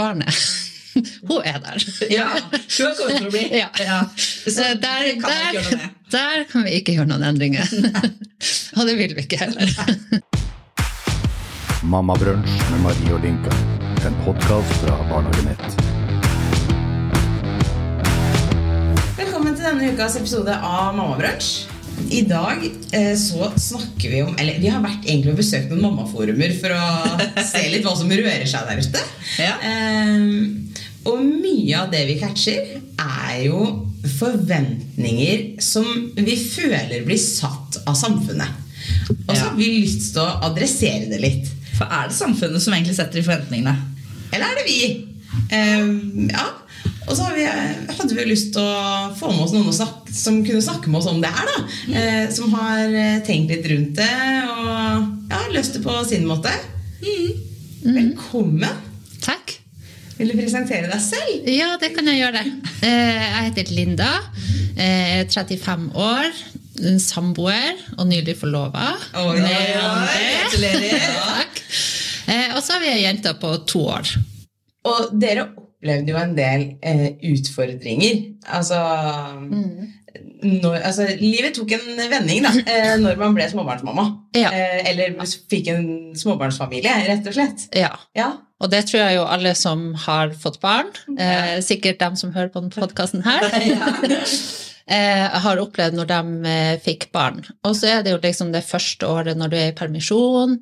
barnet, 0.00 0.42
hun 1.28 1.44
er 1.44 1.60
der. 1.62 1.84
Ja, 2.10 2.28
Hun 2.34 2.96
kommet 2.98 3.20
for 3.20 3.28
å 3.28 3.32
bli. 3.36 3.46
Ja. 3.60 4.00
Så 4.16 4.56
Så 4.56 4.68
der, 4.82 5.06
det 5.06 5.16
kan 5.22 5.30
jeg 5.30 5.54
ikke 5.54 5.60
gjøre 5.60 5.78
noe 5.78 5.96
der, 6.10 6.44
kan 6.50 6.64
vi 6.66 6.70
ikke 6.80 6.94
gjøre 6.96 7.06
noen 7.12 7.22
endringer. 7.28 7.68
Og 8.78 8.86
det 8.88 8.96
vil 8.98 9.14
vi 9.14 9.26
ikke 9.26 9.38
heller. 9.44 9.70
Mammabrunsj 11.86 12.56
med 12.72 12.82
Marie 12.84 13.14
og 13.14 13.22
Linka. 13.24 13.54
En 14.08 14.16
podkast 14.24 14.74
fra 14.82 14.96
Barnehage 15.10 15.46
Nett. 15.46 15.80
Velkommen 19.20 19.54
til 19.54 19.64
denne 19.68 19.92
ukas 19.94 20.18
episode 20.20 20.56
av 20.56 20.96
Mammabrunsj. 20.98 21.69
I 22.10 22.22
dag 22.28 22.64
eh, 22.92 23.12
så 23.18 23.50
snakker 23.56 24.10
vi 24.10 24.22
om 24.22 24.36
Eller 24.38 24.58
vi 24.62 24.70
har 24.72 24.82
vært 24.82 25.04
egentlig 25.06 25.34
og 25.34 25.40
besøkt 25.40 25.70
noen 25.70 25.84
mammaforumer 25.84 26.54
for 26.60 26.74
å 26.74 26.86
se 27.52 27.62
litt 27.72 27.84
hva 27.86 27.94
som 27.98 28.10
rører 28.10 28.46
seg 28.48 28.70
der 28.70 28.82
ute. 28.82 29.04
Ja. 29.40 29.54
Eh, 29.60 30.80
og 31.10 31.22
mye 31.24 31.78
av 31.80 31.92
det 31.92 32.02
vi 32.10 32.18
catcher, 32.20 32.74
er 33.00 33.36
jo 33.46 33.60
forventninger 34.18 35.60
som 35.64 35.86
vi 36.16 36.36
føler 36.40 37.04
blir 37.06 37.20
satt 37.20 37.80
av 37.88 37.96
samfunnet. 37.96 38.58
Og 39.26 39.32
så 39.32 39.44
har 39.46 39.56
vi 39.56 39.70
lyst 39.80 40.12
til 40.14 40.24
å 40.24 40.40
adressere 40.50 41.08
det 41.10 41.20
litt. 41.22 41.48
For 41.76 41.88
er 41.88 42.10
det 42.10 42.16
samfunnet 42.18 42.62
som 42.62 42.76
egentlig 42.76 42.98
setter 42.98 43.20
de 43.20 43.24
forventningene? 43.26 43.76
Eller 44.30 44.46
er 44.50 44.60
det 44.60 44.66
vi? 44.68 44.80
Eh, 45.56 45.92
ja. 46.34 46.46
Og 47.10 47.16
så 47.18 47.24
hadde 47.26 48.14
vi 48.14 48.24
lyst 48.28 48.52
til 48.54 48.62
å 48.62 49.10
få 49.18 49.32
med 49.34 49.42
oss 49.42 49.54
noen 49.54 49.70
å 49.70 49.74
snakke, 49.74 50.12
som 50.14 50.36
kunne 50.46 50.62
snakke 50.62 50.90
med 50.92 51.00
oss 51.00 51.08
om 51.10 51.18
det 51.22 51.30
her. 51.34 51.48
da 51.50 51.96
eh, 51.98 52.26
Som 52.34 52.52
har 52.54 52.84
eh, 52.86 53.16
tenkt 53.26 53.50
litt 53.50 53.66
rundt 53.72 53.96
det 53.98 54.10
og 54.46 55.08
ja, 55.32 55.40
løst 55.54 55.74
det 55.74 55.82
på 55.82 55.96
sin 56.06 56.26
måte. 56.28 56.52
Velkommen. 57.82 58.78
Takk. 59.24 59.56
Vil 60.20 60.30
du 60.30 60.36
presentere 60.38 60.86
deg 60.90 61.00
selv? 61.02 61.48
Ja, 61.50 61.72
det 61.80 61.90
kan 61.96 62.06
jeg 62.10 62.20
gjøre. 62.22 62.42
Eh, 62.84 63.26
Jeg 63.26 63.44
heter 63.48 63.72
Linda. 63.74 64.10
eh, 64.76 65.24
Jeg 65.24 65.26
er 65.26 65.30
35 65.34 65.90
år. 65.96 66.30
en 66.80 67.00
Samboer 67.00 67.76
og 67.98 68.06
nylig 68.08 68.36
forlova. 68.40 68.94
Oi, 69.14 69.40
oi, 69.40 69.56
Andre. 69.76 70.28
gratulerer. 70.44 71.08
Takk. 71.40 71.58
Eh, 72.30 72.54
Og 72.54 72.62
så 72.62 72.72
har 72.76 72.80
vi 72.86 72.92
ei 72.94 73.02
jente 73.02 73.34
på 73.42 73.50
to 73.68 73.82
år. 73.98 74.14
Og 74.88 75.10
dere 75.20 75.48
opplevde 75.80 76.12
jo 76.12 76.18
en 76.20 76.34
del 76.36 76.66
eh, 76.84 77.06
utfordringer. 77.32 78.18
Altså, 78.52 78.76
når, 80.42 80.76
altså 80.76 81.06
Livet 81.16 81.54
tok 81.56 81.72
en 81.72 82.02
vending 82.10 82.44
da 82.44 82.52
eh, 82.60 82.92
når 83.04 83.16
man 83.20 83.34
ble 83.36 83.48
småbarnsmamma. 83.48 84.04
Ja. 84.36 84.52
Eh, 84.52 84.90
eller 84.92 85.16
fikk 85.24 85.72
en 85.72 85.88
småbarnsfamilie, 86.18 86.92
rett 87.08 87.26
og 87.30 87.36
slett. 87.36 87.66
Ja. 87.76 87.94
Ja. 88.16 88.34
Og 88.60 88.68
det 88.68 88.84
tror 88.90 89.00
jeg 89.00 89.16
jo 89.16 89.24
alle 89.24 89.54
som 89.56 89.94
har 90.04 90.34
fått 90.36 90.60
barn, 90.60 90.92
eh, 91.16 91.62
sikkert 91.64 92.02
dem 92.02 92.20
som 92.20 92.34
hører 92.34 92.52
på 92.52 92.60
denne 92.60 92.76
podkasten 92.76 93.24
her, 93.24 93.48
eh, 94.98 95.40
har 95.46 95.64
opplevd 95.64 95.96
når 95.96 96.12
de 96.12 96.52
eh, 96.52 96.76
fikk 96.84 97.08
barn. 97.16 97.40
Og 97.64 97.78
så 97.80 97.94
er 97.94 98.04
det 98.04 98.12
jo 98.12 98.20
liksom 98.20 98.52
det 98.52 98.66
første 98.68 99.08
året 99.08 99.40
når 99.40 99.48
du 99.54 99.56
er 99.62 99.72
i 99.72 99.78
permisjon. 99.80 100.58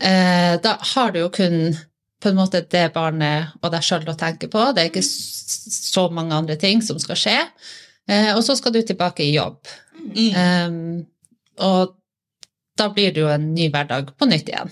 Eh, 0.00 0.56
da 0.64 0.78
har 0.94 1.12
du 1.12 1.20
jo 1.26 1.28
kun 1.34 1.74
på 2.20 2.30
en 2.30 2.38
måte 2.38 2.62
det 2.68 2.90
barnet 2.94 3.54
og 3.62 3.70
deg 3.72 3.84
sjøl 3.84 4.08
å 4.10 4.16
tenke 4.18 4.50
på. 4.52 4.64
Det 4.76 4.82
er 4.82 4.90
ikke 4.90 5.04
så 5.04 6.08
mange 6.12 6.36
andre 6.36 6.56
ting 6.60 6.82
som 6.84 6.98
skal 7.00 7.18
skje. 7.18 7.38
Eh, 8.10 8.32
og 8.34 8.42
så 8.44 8.56
skal 8.58 8.74
du 8.74 8.82
tilbake 8.84 9.24
i 9.24 9.34
jobb. 9.34 9.60
Mm. 10.00 10.36
Um, 10.36 11.06
og 11.60 11.96
da 12.78 12.88
blir 12.92 13.12
det 13.14 13.24
jo 13.24 13.30
en 13.32 13.50
ny 13.54 13.68
hverdag 13.72 14.14
på 14.16 14.28
nytt 14.28 14.48
igjen. 14.48 14.70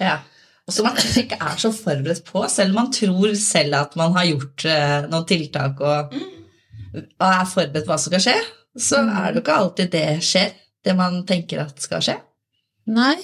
Ja. 0.00 0.20
Og 0.68 0.74
som 0.74 0.86
man 0.86 1.00
ikke 1.00 1.36
er 1.40 1.56
så 1.60 1.72
forberedt 1.74 2.24
på, 2.28 2.44
selv 2.52 2.72
om 2.74 2.84
man 2.84 2.92
tror 2.94 3.34
selv 3.40 3.76
at 3.80 3.96
man 3.98 4.14
har 4.16 4.28
gjort 4.28 4.64
eh, 4.70 4.96
noen 5.10 5.26
tiltak 5.28 5.80
og, 5.82 6.14
og 6.94 7.26
er 7.26 7.50
forberedt 7.50 7.88
på 7.88 7.90
hva 7.90 7.98
som 7.98 8.12
skal 8.12 8.24
skje, 8.28 8.38
så 8.78 9.00
Mm. 9.02 9.10
er 9.18 9.26
det 9.26 9.34
jo 9.34 9.42
ikke 9.42 9.58
alltid 9.58 9.90
det 9.90 10.06
skjer, 10.22 10.52
det 10.84 10.96
man 10.96 11.24
tenker 11.26 11.64
at 11.64 11.82
skal 11.82 12.04
skje. 12.06 12.16
Nei, 12.86 13.16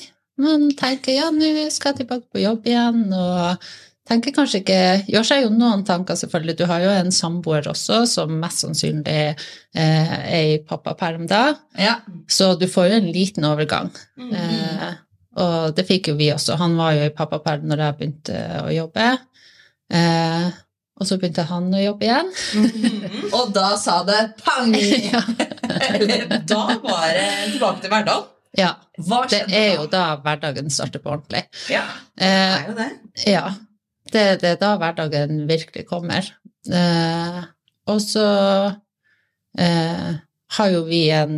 man 0.42 0.68
tenker 0.76 1.16
ja, 1.16 1.30
nå 1.32 1.50
skal 1.72 1.92
jeg 1.94 2.02
tilbake 2.04 2.26
på 2.32 2.42
jobb 2.42 2.66
igjen, 2.68 3.04
og 3.14 3.62
tenker 4.06 4.34
kanskje 4.36 4.60
ikke 4.60 4.80
Gjør 5.10 5.24
seg 5.26 5.40
jo 5.42 5.48
noen 5.50 5.82
tanker, 5.86 6.14
selvfølgelig. 6.18 6.56
Du 6.60 6.66
har 6.70 6.84
jo 6.84 6.90
en 6.94 7.10
samboer 7.14 7.66
også 7.70 8.02
som 8.10 8.36
mest 8.42 8.62
sannsynlig 8.62 9.16
eh, 9.32 9.48
er 9.80 10.52
i 10.52 10.60
pappaperm 10.62 11.26
da, 11.30 11.56
Ja. 11.80 11.96
så 12.28 12.52
du 12.60 12.68
får 12.70 12.90
jo 12.92 13.00
en 13.00 13.10
liten 13.16 13.48
overgang. 13.48 13.90
Mm. 14.20 14.30
Eh, 14.36 14.92
og 15.42 15.74
det 15.76 15.84
fikk 15.88 16.12
jo 16.12 16.14
vi 16.20 16.30
også. 16.32 16.54
Han 16.60 16.78
var 16.78 16.94
jo 16.96 17.08
i 17.08 17.12
pappaperm 17.16 17.66
når 17.68 17.82
jeg 17.82 17.96
begynte 17.98 18.44
å 18.62 18.70
jobbe. 18.72 19.10
Eh, 19.92 20.46
og 20.96 21.04
så 21.04 21.18
begynte 21.20 21.44
han 21.50 21.66
å 21.76 21.82
jobbe 21.82 22.06
igjen. 22.06 22.30
Og 23.36 23.50
da 23.52 23.74
sa 23.76 23.98
det 24.08 24.22
pang! 24.40 24.72
Eller 25.90 26.24
da 26.52 26.62
var 26.80 27.10
det 27.12 27.28
tilbake 27.52 27.82
til 27.82 27.92
hverdagen. 27.92 28.32
Ja. 28.56 28.72
Det 29.30 29.42
er 29.52 29.74
jo 29.76 29.86
da 29.92 30.16
hverdagen 30.24 30.70
starter 30.72 31.02
på 31.04 31.10
ordentlig. 31.16 31.44
Ja, 31.70 31.82
Eh, 32.16 32.24
det 32.24 32.62
er 32.64 32.68
jo 32.68 32.74
det. 32.78 32.90
Ja, 33.28 33.44
det, 34.12 34.24
det 34.40 34.50
er 34.54 34.60
da 34.60 34.76
hverdagen 34.80 35.42
virkelig 35.48 35.86
kommer. 35.90 36.24
Eh, 36.72 37.42
og 37.86 38.00
så 38.02 38.26
eh, 39.58 40.14
har 40.56 40.70
jo 40.72 40.84
vi 40.88 41.02
en 41.10 41.36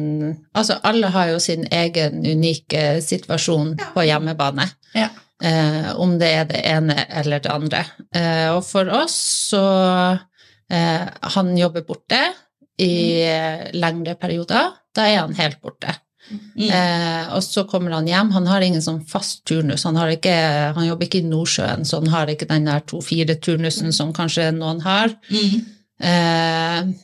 Altså, 0.55 0.79
alle 0.85 1.11
har 1.15 1.31
jo 1.33 1.39
sin 1.43 1.67
egen 1.73 2.23
unike 2.27 3.01
situasjon 3.05 3.77
Ja. 3.79 3.91
på 3.95 4.05
hjemmebane. 4.07 4.69
Ja. 4.95 5.09
Eh, 5.43 5.93
om 6.01 6.17
det 6.19 6.29
er 6.35 6.45
det 6.51 6.63
ene 6.67 6.97
eller 7.11 7.39
det 7.41 7.51
andre. 7.53 7.85
Eh, 8.15 8.49
og 8.57 8.65
for 8.67 8.89
oss 8.91 9.15
så 9.53 9.63
eh, 10.71 11.07
Han 11.35 11.57
jobber 11.57 11.83
borte 11.87 12.19
i 12.79 13.23
eh, 13.23 13.71
lengre 13.75 14.15
perioder. 14.19 14.73
Da 14.95 15.07
er 15.09 15.21
han 15.21 15.35
helt 15.39 15.61
borte. 15.63 15.95
Mm. 16.29 16.69
Eh, 16.69 17.35
og 17.37 17.43
så 17.45 17.65
kommer 17.69 17.97
han 17.97 18.09
hjem. 18.11 18.31
Han 18.37 18.47
har 18.51 18.65
ingen 18.65 18.85
sånn 18.85 19.01
fast 19.09 19.45
turnus. 19.49 19.87
Han, 19.89 19.99
har 20.01 20.13
ikke, 20.13 20.37
han 20.77 20.87
jobber 20.89 21.09
ikke 21.09 21.23
i 21.23 21.29
Nordsjøen, 21.29 21.89
så 21.89 22.03
han 22.03 22.13
har 22.13 22.31
ikke 22.33 22.49
den 22.51 22.69
der 22.69 22.85
to-fire-turnusen 22.89 23.95
som 23.97 24.15
kanskje 24.17 24.51
noen 24.57 24.83
har. 24.85 25.15
Mm. 25.33 25.67
Eh, 26.09 26.97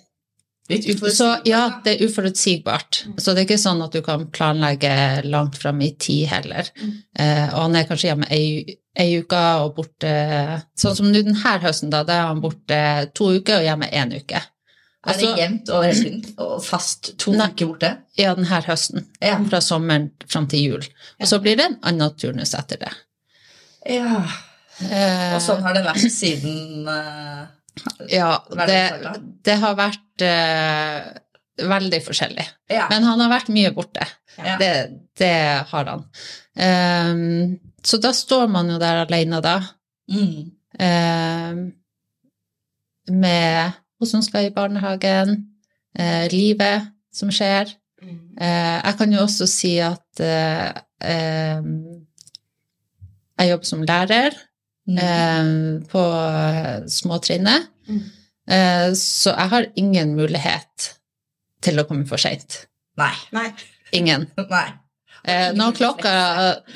så 1.13 1.27
ja, 1.45 1.81
det 1.85 1.93
er 1.93 2.07
uforutsigbart. 2.07 3.03
Så 3.19 3.35
det 3.35 3.43
er 3.43 3.49
ikke 3.49 3.61
sånn 3.61 3.83
at 3.85 3.93
du 3.93 4.01
kan 4.05 4.25
planlegge 4.33 4.95
langt 5.29 5.59
fram 5.61 5.83
i 5.85 5.91
tid 6.01 6.31
heller. 6.31 6.71
Eh, 7.19 7.51
og 7.51 7.67
han 7.67 7.77
er 7.77 7.85
kanskje 7.89 8.09
hjemme 8.09 8.31
ei, 8.33 8.79
ei 8.97 9.19
uke 9.21 9.43
og 9.61 9.75
borte 9.77 10.15
Sånn 10.79 10.97
som 10.97 11.11
nå 11.11 11.21
denne 11.21 11.59
høsten, 11.61 11.93
da, 11.93 12.01
da 12.07 12.17
er 12.17 12.31
han 12.31 12.41
borte 12.41 12.81
to 13.13 13.35
uker 13.37 13.61
og 13.61 13.69
hjemme 13.69 13.91
én 13.93 14.17
uke. 14.17 14.41
Er 15.07 15.13
det 15.13 15.15
Altså- 15.29 15.37
jevnt 15.39 15.69
over 15.71 15.93
hele? 15.93 16.35
Og 16.39 16.65
fast 16.65 17.13
to 17.19 17.33
uker 17.35 17.67
borte? 17.67 17.91
Ja, 18.17 18.35
denne 18.35 18.63
høsten. 18.67 19.07
Ja. 19.21 19.37
Fra 19.51 19.61
sommeren 19.61 20.11
fram 20.27 20.47
til 20.49 20.61
jul. 20.65 20.87
Og 21.21 21.27
så 21.29 21.39
blir 21.45 21.57
det 21.57 21.67
en 21.67 21.79
annen 21.83 22.15
turnus 22.17 22.55
etter 22.55 22.79
det. 22.87 22.93
ja. 23.87 24.25
Eh, 24.91 25.35
Og 25.37 25.41
sånn 25.41 25.61
har 25.63 25.75
det 25.77 25.85
vært 25.87 26.11
siden 26.11 26.89
uh, 26.89 27.45
Ja, 28.11 28.41
det, 28.67 28.81
det 29.47 29.55
har 29.63 29.77
vært 29.79 30.25
uh, 30.27 31.13
veldig 31.63 32.01
forskjellig. 32.03 32.47
Ja. 32.73 32.89
Men 32.91 33.05
han 33.07 33.21
har 33.23 33.31
vært 33.31 33.53
mye 33.55 33.71
borte. 33.71 34.03
Ja. 34.37 34.57
Det, 34.59 34.73
det 35.17 35.31
har 35.71 35.93
han. 35.93 36.03
Um, 36.59 37.61
så 37.87 38.01
da 38.03 38.11
står 38.13 38.49
man 38.51 38.73
jo 38.75 38.81
der 38.83 39.05
alene, 39.05 39.39
da. 39.45 39.61
Mm. 40.11 40.51
Um, 40.81 41.63
med 43.15 43.73
hun 44.05 44.11
som 44.11 44.23
skal 44.23 44.47
i 44.51 44.55
barnehagen, 44.55 45.35
eh, 45.99 46.29
livet 46.33 46.91
som 47.15 47.31
skjer. 47.33 47.73
Eh, 48.05 48.79
jeg 48.85 48.97
kan 48.99 49.13
jo 49.17 49.23
også 49.25 49.47
si 49.49 49.79
at 49.81 50.21
eh, 50.21 50.73
ehm, 51.09 52.05
jeg 53.41 53.51
jobber 53.55 53.65
som 53.75 53.83
lærer 53.89 54.37
Mm. 54.85 54.99
eh, 55.01 55.87
på 55.89 56.01
eh, 56.13 56.83
småtrinnet. 56.93 57.71
Mm. 57.89 58.01
Eh, 58.53 58.91
så 59.01 59.33
jeg 59.33 59.49
har 59.49 59.67
ingen 59.81 60.11
mulighet 60.19 60.91
til 61.65 61.81
å 61.81 61.87
komme 61.89 62.05
for 62.05 62.21
seint. 62.21 62.67
Nei. 63.01 63.15
Nei. 63.33 63.47
Ingen. 63.97 64.27
Nei. 64.51 64.67
Eh, 65.25 65.51
når, 65.57 65.73
klokka, 65.79 66.15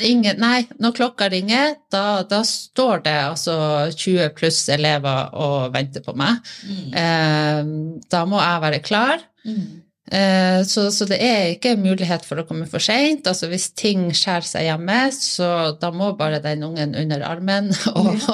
ingen 0.00 0.38
nei, 0.40 0.62
når 0.80 0.94
klokka 0.96 1.28
ringer, 1.32 1.74
da, 1.92 2.22
da 2.28 2.40
står 2.46 3.02
det 3.04 3.16
altså 3.26 3.56
20 3.92 4.30
pluss 4.38 4.62
elever 4.72 5.34
og 5.36 5.74
venter 5.74 6.04
på 6.04 6.14
meg. 6.16 6.40
Mm. 6.64 6.86
Eh, 7.02 8.00
da 8.08 8.22
må 8.28 8.40
jeg 8.40 8.64
være 8.64 8.80
klar. 8.84 9.26
Mm. 9.44 9.84
Eh, 10.12 10.62
så, 10.64 10.88
så 10.92 11.04
det 11.08 11.18
er 11.20 11.52
ikke 11.54 11.74
mulighet 11.80 12.24
for 12.24 12.40
å 12.40 12.46
komme 12.48 12.68
for 12.70 12.82
seint. 12.82 13.26
Altså, 13.28 13.48
hvis 13.50 13.68
ting 13.76 14.08
skjærer 14.16 14.46
seg 14.48 14.68
hjemme, 14.68 14.98
så 15.14 15.50
da 15.80 15.90
må 15.94 16.12
bare 16.18 16.40
den 16.44 16.64
ungen 16.66 16.94
under 16.98 17.24
armen 17.28 17.70
og, 17.94 18.24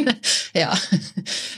Ja. 0.60 0.74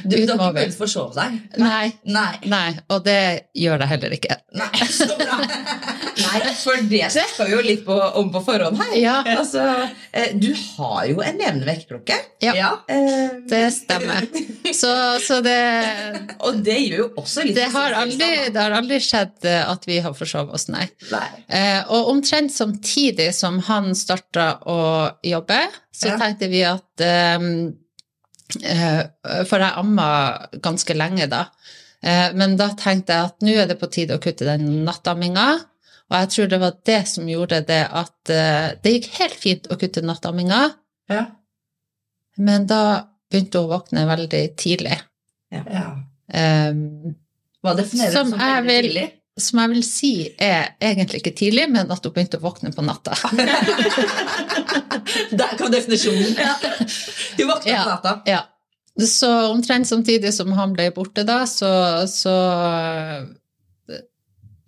Du 0.04 0.16
Du, 0.16 0.32
har 0.37 0.50
ikke 0.50 0.52
begynt 0.56 0.76
å 0.76 0.81
forsove 0.82 1.16
deg? 1.16 1.38
Nei. 1.60 1.93
Nei. 2.04 2.34
Nei, 2.50 2.70
og 2.93 3.04
det 3.06 3.49
gjør 3.56 3.84
jeg 3.84 3.93
heller 3.94 4.16
ikke. 4.19 4.38
Nei, 4.58 4.88
så 4.93 5.08
bra. 5.16 5.38
Nei, 6.26 6.40
for 6.60 6.88
det 6.90 7.06
skal 7.12 7.48
vi 7.48 7.55
jo 7.55 7.62
litt 7.64 7.84
på, 7.87 7.96
om 8.20 8.28
på 8.32 8.43
forhånd 8.44 8.81
her. 8.81 8.96
Ja, 9.00 9.19
Altså, 9.32 9.64
eh, 10.12 10.34
du 10.37 10.50
har 10.52 11.06
jo 11.08 11.22
en 11.25 11.40
levende 11.40 11.69
vekkerklokke. 11.69 12.19
Ja. 12.44 12.55
ja. 12.58 12.72
det 13.48 13.64
stemmer. 13.76 14.28
Så, 14.72 14.90
så 15.24 15.40
det 15.44 15.56
Og 16.46 16.60
det 16.64 16.76
gjør 16.84 16.98
jo 17.00 17.06
også 17.22 17.42
litt 17.46 17.56
det 17.58 17.66
har, 17.74 17.94
aldri, 17.98 18.28
det 18.54 18.60
har 18.60 18.74
aldri 18.78 18.98
skjedd 19.02 19.44
eh, 19.48 19.62
at 19.68 19.86
vi 19.88 19.98
har 20.04 20.14
forsovet 20.16 20.54
oss, 20.54 20.68
nei. 20.72 20.84
Nei. 21.10 21.28
Eh, 21.48 21.80
og 21.92 22.10
omtrent 22.14 22.52
samtidig 22.54 23.30
som 23.34 23.58
han 23.68 23.90
starta 23.98 24.46
å 24.70 24.78
jobbe, 25.26 25.58
så 25.92 26.12
Ja. 26.12 26.18
tenkte 26.22 26.48
vi 26.52 26.62
at 26.68 27.04
eh, 27.04 27.48
eh, 28.62 29.02
For 29.48 29.58
jeg 29.62 29.72
amma 29.82 30.08
ganske 30.62 30.94
lenge 30.96 31.26
da. 31.32 31.44
Eh, 32.02 32.32
men 32.34 32.56
da 32.58 32.70
tenkte 32.78 33.14
jeg 33.14 33.30
at 33.32 33.44
nå 33.46 33.52
er 33.62 33.68
det 33.70 33.78
på 33.80 33.90
tide 33.92 34.16
å 34.18 34.22
kutte 34.22 34.46
den 34.48 34.84
nattamminga. 34.86 35.46
Og 36.12 36.16
jeg 36.18 36.28
tror 36.34 36.48
det 36.50 36.58
var 36.60 36.74
det 36.84 37.00
som 37.08 37.28
gjorde 37.30 37.62
det 37.68 37.82
at 37.88 38.32
eh, 38.34 38.72
det 38.84 38.96
gikk 38.98 39.06
helt 39.20 39.38
fint 39.38 39.68
å 39.72 39.78
kutte 39.80 40.02
nattamminga, 40.04 40.64
Ja. 41.08 41.26
men 42.38 42.66
da 42.66 42.82
begynte 43.32 43.61
å 43.62 43.69
våkne 43.70 44.05
veldig 44.08 44.43
tidlig. 44.61 44.99
Ja. 45.52 45.88
Um, 46.32 47.14
Hva 47.62 47.75
definerer 47.79 48.12
Som 48.14 48.31
du 48.31 48.37
som 48.37 48.40
veldig 48.40 48.69
vil- 48.70 48.88
tidlig? 48.93 49.08
som 49.43 49.58
jeg 49.62 49.70
vil 49.73 49.82
si 49.87 50.08
er 50.44 50.75
egentlig 50.84 51.23
ikke 51.23 51.32
tidlig, 51.38 51.62
men 51.73 51.88
at 51.90 52.05
hun 52.05 52.12
begynte 52.12 52.37
å 52.37 52.43
våkne 52.44 52.69
på 52.76 52.82
natta. 52.84 53.14
Der 55.40 55.55
kom 55.58 55.70
definisjonen. 55.73 56.34
Ja. 56.37 56.55
Du 57.38 57.46
våkna 57.49 57.70
Ja. 57.73 57.82
på 57.82 57.88
natta. 57.94 58.12
Ja. 58.29 58.43
Så 59.08 59.31
omtrent 59.50 59.88
samtidig 59.88 60.34
som 60.37 60.52
han 60.52 60.75
ble 60.76 60.90
borte 60.93 61.25
da, 61.25 61.46
så, 61.49 61.70
så 62.12 62.34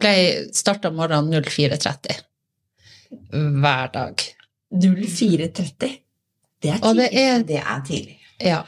ble 0.01 0.15
starta 0.57 0.91
morgenen 0.91 1.45
04.30 1.45 2.23
hver 3.61 3.93
dag. 3.95 4.25
04.30. 4.73 6.01
Det 6.65 6.71
er 6.73 6.81
tidlig. 6.81 6.97
det 6.97 7.11
er 7.21 7.43
Det 7.53 7.61
er 7.61 7.81
tidlig. 7.87 8.19
Ja. 8.44 8.62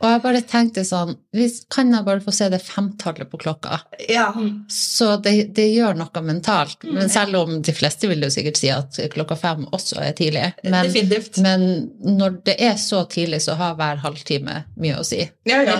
Og 0.00 0.08
jeg 0.08 0.20
bare 0.24 0.40
tenkte 0.48 0.80
sånn 0.88 1.10
hvis, 1.36 1.58
Kan 1.68 1.90
jeg 1.92 2.06
bare 2.06 2.22
få 2.24 2.32
se 2.32 2.46
det 2.48 2.62
femtallet 2.64 3.28
på 3.28 3.36
klokka? 3.42 3.82
Ja. 4.08 4.30
Så 4.72 5.10
det, 5.20 5.34
det 5.56 5.66
gjør 5.74 5.98
noe 5.98 6.22
mentalt. 6.24 6.80
Mm, 6.86 6.94
Men 6.96 7.12
selv 7.12 7.36
om 7.42 7.58
de 7.62 7.74
fleste 7.76 8.08
vil 8.08 8.24
jo 8.24 8.30
sikkert 8.32 8.56
si 8.60 8.70
at 8.72 8.96
klokka 9.12 9.36
fem 9.38 9.66
også 9.68 10.00
er 10.00 10.14
tidlig. 10.16 10.46
Men, 10.64 10.88
Definitivt. 10.88 11.42
men 11.44 11.66
når 12.16 12.38
det 12.48 12.56
er 12.64 12.78
så 12.80 13.02
tidlig, 13.12 13.42
så 13.44 13.58
har 13.60 13.76
hver 13.76 14.00
halvtime 14.06 14.62
mye 14.80 15.02
å 15.02 15.04
si. 15.06 15.20
Ja, 15.50 15.60
ja. 15.68 15.76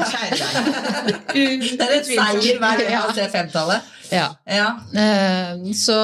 Det 1.32 1.80
er 1.80 1.96
en 1.96 2.04
seier 2.10 2.60
hver 2.60 2.84
gang 2.84 3.08
å 3.08 3.14
jeg 3.14 3.16
ser 3.22 3.32
femtallet. 3.32 3.88
Ja. 4.10 4.28
Ja. 4.50 4.68
Eh, 4.98 5.70
så 5.76 5.96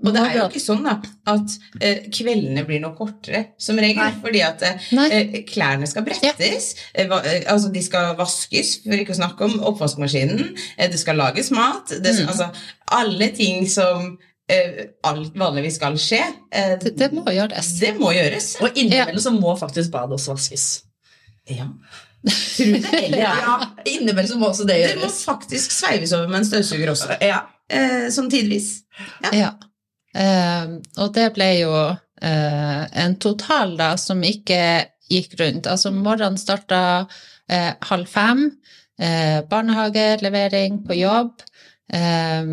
Og 0.00 0.14
det 0.14 0.20
er 0.22 0.36
jo 0.38 0.46
ikke 0.48 0.60
sånn 0.62 0.84
da, 0.86 0.94
at 1.28 1.54
eh, 1.84 2.06
kveldene 2.14 2.62
blir 2.64 2.80
noe 2.80 2.94
kortere, 2.96 3.42
som 3.60 3.76
regel. 3.80 4.00
Nei. 4.00 4.14
Fordi 4.22 4.40
at 4.46 4.62
eh, 4.64 4.86
eh, 5.12 5.34
klærne 5.48 5.86
skal 5.90 6.06
brettes, 6.06 6.70
ja. 6.96 7.04
eh, 7.04 7.42
altså 7.52 7.68
de 7.74 7.82
skal 7.84 8.14
vaskes, 8.18 8.78
for 8.86 8.96
ikke 8.96 9.12
å 9.12 9.18
snakke 9.20 9.44
om 9.48 9.58
oppvaskmaskinen, 9.72 10.54
eh, 10.78 10.88
det 10.92 11.00
skal 11.02 11.20
lages 11.20 11.52
mat, 11.52 11.92
det, 12.00 12.14
Mm. 12.20 12.28
altså 12.32 12.48
alle 12.96 13.28
ting 13.36 13.68
som 13.70 14.16
eh, 14.50 14.86
alt 15.06 15.36
vanligvis 15.38 15.76
skal 15.78 15.94
skje, 16.00 16.22
eh, 16.50 16.74
det, 16.82 16.96
det 16.98 17.12
må 17.14 17.22
gjøres. 17.30 17.68
det 17.84 17.92
må 18.00 18.10
gjøres. 18.16 18.54
Og 18.64 18.72
innimellom 18.80 19.20
så 19.22 19.30
må 19.36 19.52
faktisk 19.60 19.92
badet 19.94 20.16
også 20.16 20.34
vaskes. 20.34 20.64
Ja. 21.48 21.68
Tror 22.24 22.72
du 22.74 22.80
det? 22.82 22.98
Eller? 23.04 23.18
Ja, 23.22 23.54
innimellom 23.88 24.28
så 24.32 24.38
må 24.40 24.48
også 24.50 24.66
det 24.68 24.80
gjøres. 24.80 24.96
Det 24.96 25.04
må 25.04 25.12
faktisk 25.36 25.72
sveives 25.76 26.12
over 26.16 26.28
med 26.32 26.40
en 26.42 26.48
støvsuger 26.50 26.90
også, 26.96 27.16
Ja. 27.24 27.42
eh, 27.70 28.08
sånn 28.12 28.28
tidvis. 28.32 28.78
Ja. 29.32 29.52
Eh, 29.54 29.66
og 30.14 31.12
det 31.14 31.28
ble 31.36 31.50
jo 31.60 31.74
eh, 32.22 32.82
en 33.04 33.16
total 33.22 33.76
da 33.78 33.92
som 34.00 34.22
ikke 34.26 34.60
gikk 35.10 35.36
rundt. 35.40 35.66
Altså 35.70 35.90
morgenen 35.94 36.38
starta 36.38 37.06
eh, 37.50 37.72
halv 37.90 38.06
fem. 38.10 38.46
Eh, 39.00 39.40
barnehage, 39.48 40.18
levering 40.22 40.82
på 40.86 40.98
jobb. 40.98 41.40
Eh, 41.92 42.44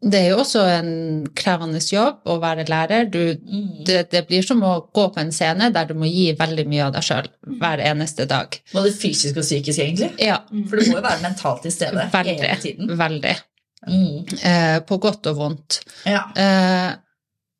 det 0.00 0.16
er 0.16 0.30
jo 0.30 0.38
også 0.40 0.62
en 0.64 1.26
krevende 1.36 1.76
jobb 1.84 2.22
å 2.32 2.38
være 2.40 2.64
lærer. 2.72 3.04
Du, 3.12 3.18
Mm. 3.36 3.84
det, 3.84 4.10
det 4.10 4.22
blir 4.28 4.40
som 4.42 4.62
å 4.64 4.88
gå 4.96 5.04
på 5.12 5.20
en 5.20 5.30
scene 5.32 5.68
der 5.74 5.84
du 5.90 5.94
må 5.94 6.08
gi 6.08 6.30
veldig 6.38 6.64
mye 6.68 6.86
av 6.86 6.94
deg 6.94 7.02
sjøl 7.04 7.28
hver 7.60 7.82
eneste 7.84 8.24
dag. 8.26 8.56
Både 8.72 8.92
fysisk 8.96 9.36
og 9.36 9.44
psykisk, 9.44 9.78
egentlig. 9.78 10.08
Ja, 10.24 10.38
For 10.70 10.76
du 10.80 10.88
må 10.88 10.96
jo 10.96 11.04
være 11.04 11.20
mentalt 11.22 11.60
til 11.66 11.72
stede 11.74 12.06
hele 12.14 12.32
veldig. 12.38 12.60
tiden. 12.62 12.94
Veldig. 12.96 13.34
Mm. 13.88 14.24
Eh, 14.44 14.78
på 14.86 14.98
godt 15.00 15.30
og 15.30 15.36
vondt. 15.36 15.80
Ja. 16.08 16.24
Eh, 16.36 16.90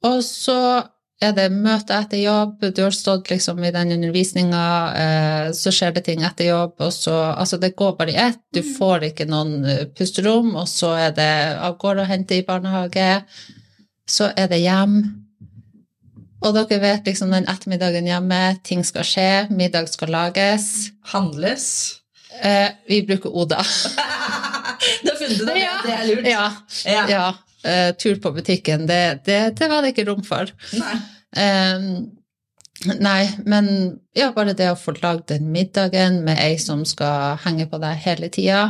og 0.08 0.24
så 0.24 0.58
er 1.20 1.34
det 1.36 1.50
møte 1.52 1.96
etter 2.00 2.22
jobb, 2.22 2.62
du 2.72 2.80
har 2.80 2.94
stått 2.96 3.28
liksom 3.28 3.60
i 3.64 3.72
den 3.74 3.92
undervisninga, 3.92 4.64
eh, 4.96 5.48
så 5.56 5.72
skjer 5.74 5.92
det 5.96 6.06
ting 6.06 6.24
etter 6.24 6.48
jobb, 6.48 6.78
og 6.80 6.92
så 6.96 7.16
Altså, 7.30 7.58
det 7.60 7.76
går 7.76 7.96
bare 7.98 8.12
i 8.12 8.16
ett. 8.16 8.40
Du 8.52 8.62
får 8.62 9.10
ikke 9.10 9.28
noen 9.28 9.64
eh, 9.64 9.86
pusterom, 9.86 10.54
og 10.56 10.68
så 10.68 10.94
er 10.96 11.10
det 11.16 11.32
av 11.60 11.76
gårde 11.78 12.06
og 12.06 12.08
hente 12.08 12.38
i 12.38 12.46
barnehage. 12.46 13.24
Så 14.08 14.32
er 14.36 14.48
det 14.48 14.62
hjem. 14.62 15.02
Og 16.40 16.54
dere 16.56 16.80
vet 16.80 17.04
liksom 17.04 17.30
den 17.30 17.48
ettermiddagen 17.52 18.08
hjemme, 18.08 18.56
ting 18.64 18.84
skal 18.84 19.04
skje, 19.04 19.30
middag 19.52 19.92
skal 19.92 20.08
lages. 20.08 20.90
Handles. 21.12 21.66
Eh, 22.40 22.72
vi 22.88 23.02
bruker 23.04 23.28
Oda. 23.28 23.60
At 25.30 25.46
det, 25.48 25.56
Ja. 25.60 25.76
det 25.84 25.94
er 25.96 26.06
lurt. 26.10 26.28
ja. 26.30 26.46
Ja. 26.84 27.06
ja. 27.10 27.28
Uh, 27.60 27.90
tur 28.00 28.16
på 28.22 28.30
butikken, 28.32 28.86
det, 28.88 29.20
det, 29.26 29.40
det 29.58 29.68
var 29.68 29.82
det 29.84 29.92
ikke 29.94 30.06
rom 30.08 30.22
for. 30.24 30.48
Nei. 30.80 30.94
Um, 31.36 31.88
nei, 33.04 33.28
men 33.44 33.66
ja, 34.16 34.30
bare 34.32 34.54
det 34.56 34.70
å 34.72 34.78
få 34.80 34.94
lagd 35.02 35.26
den 35.28 35.50
middagen 35.52 36.22
med 36.24 36.40
ei 36.40 36.54
som 36.58 36.86
skal 36.88 37.36
henge 37.44 37.68
på 37.68 37.78
deg 37.82 38.00
hele 38.06 38.30
tida. 38.32 38.62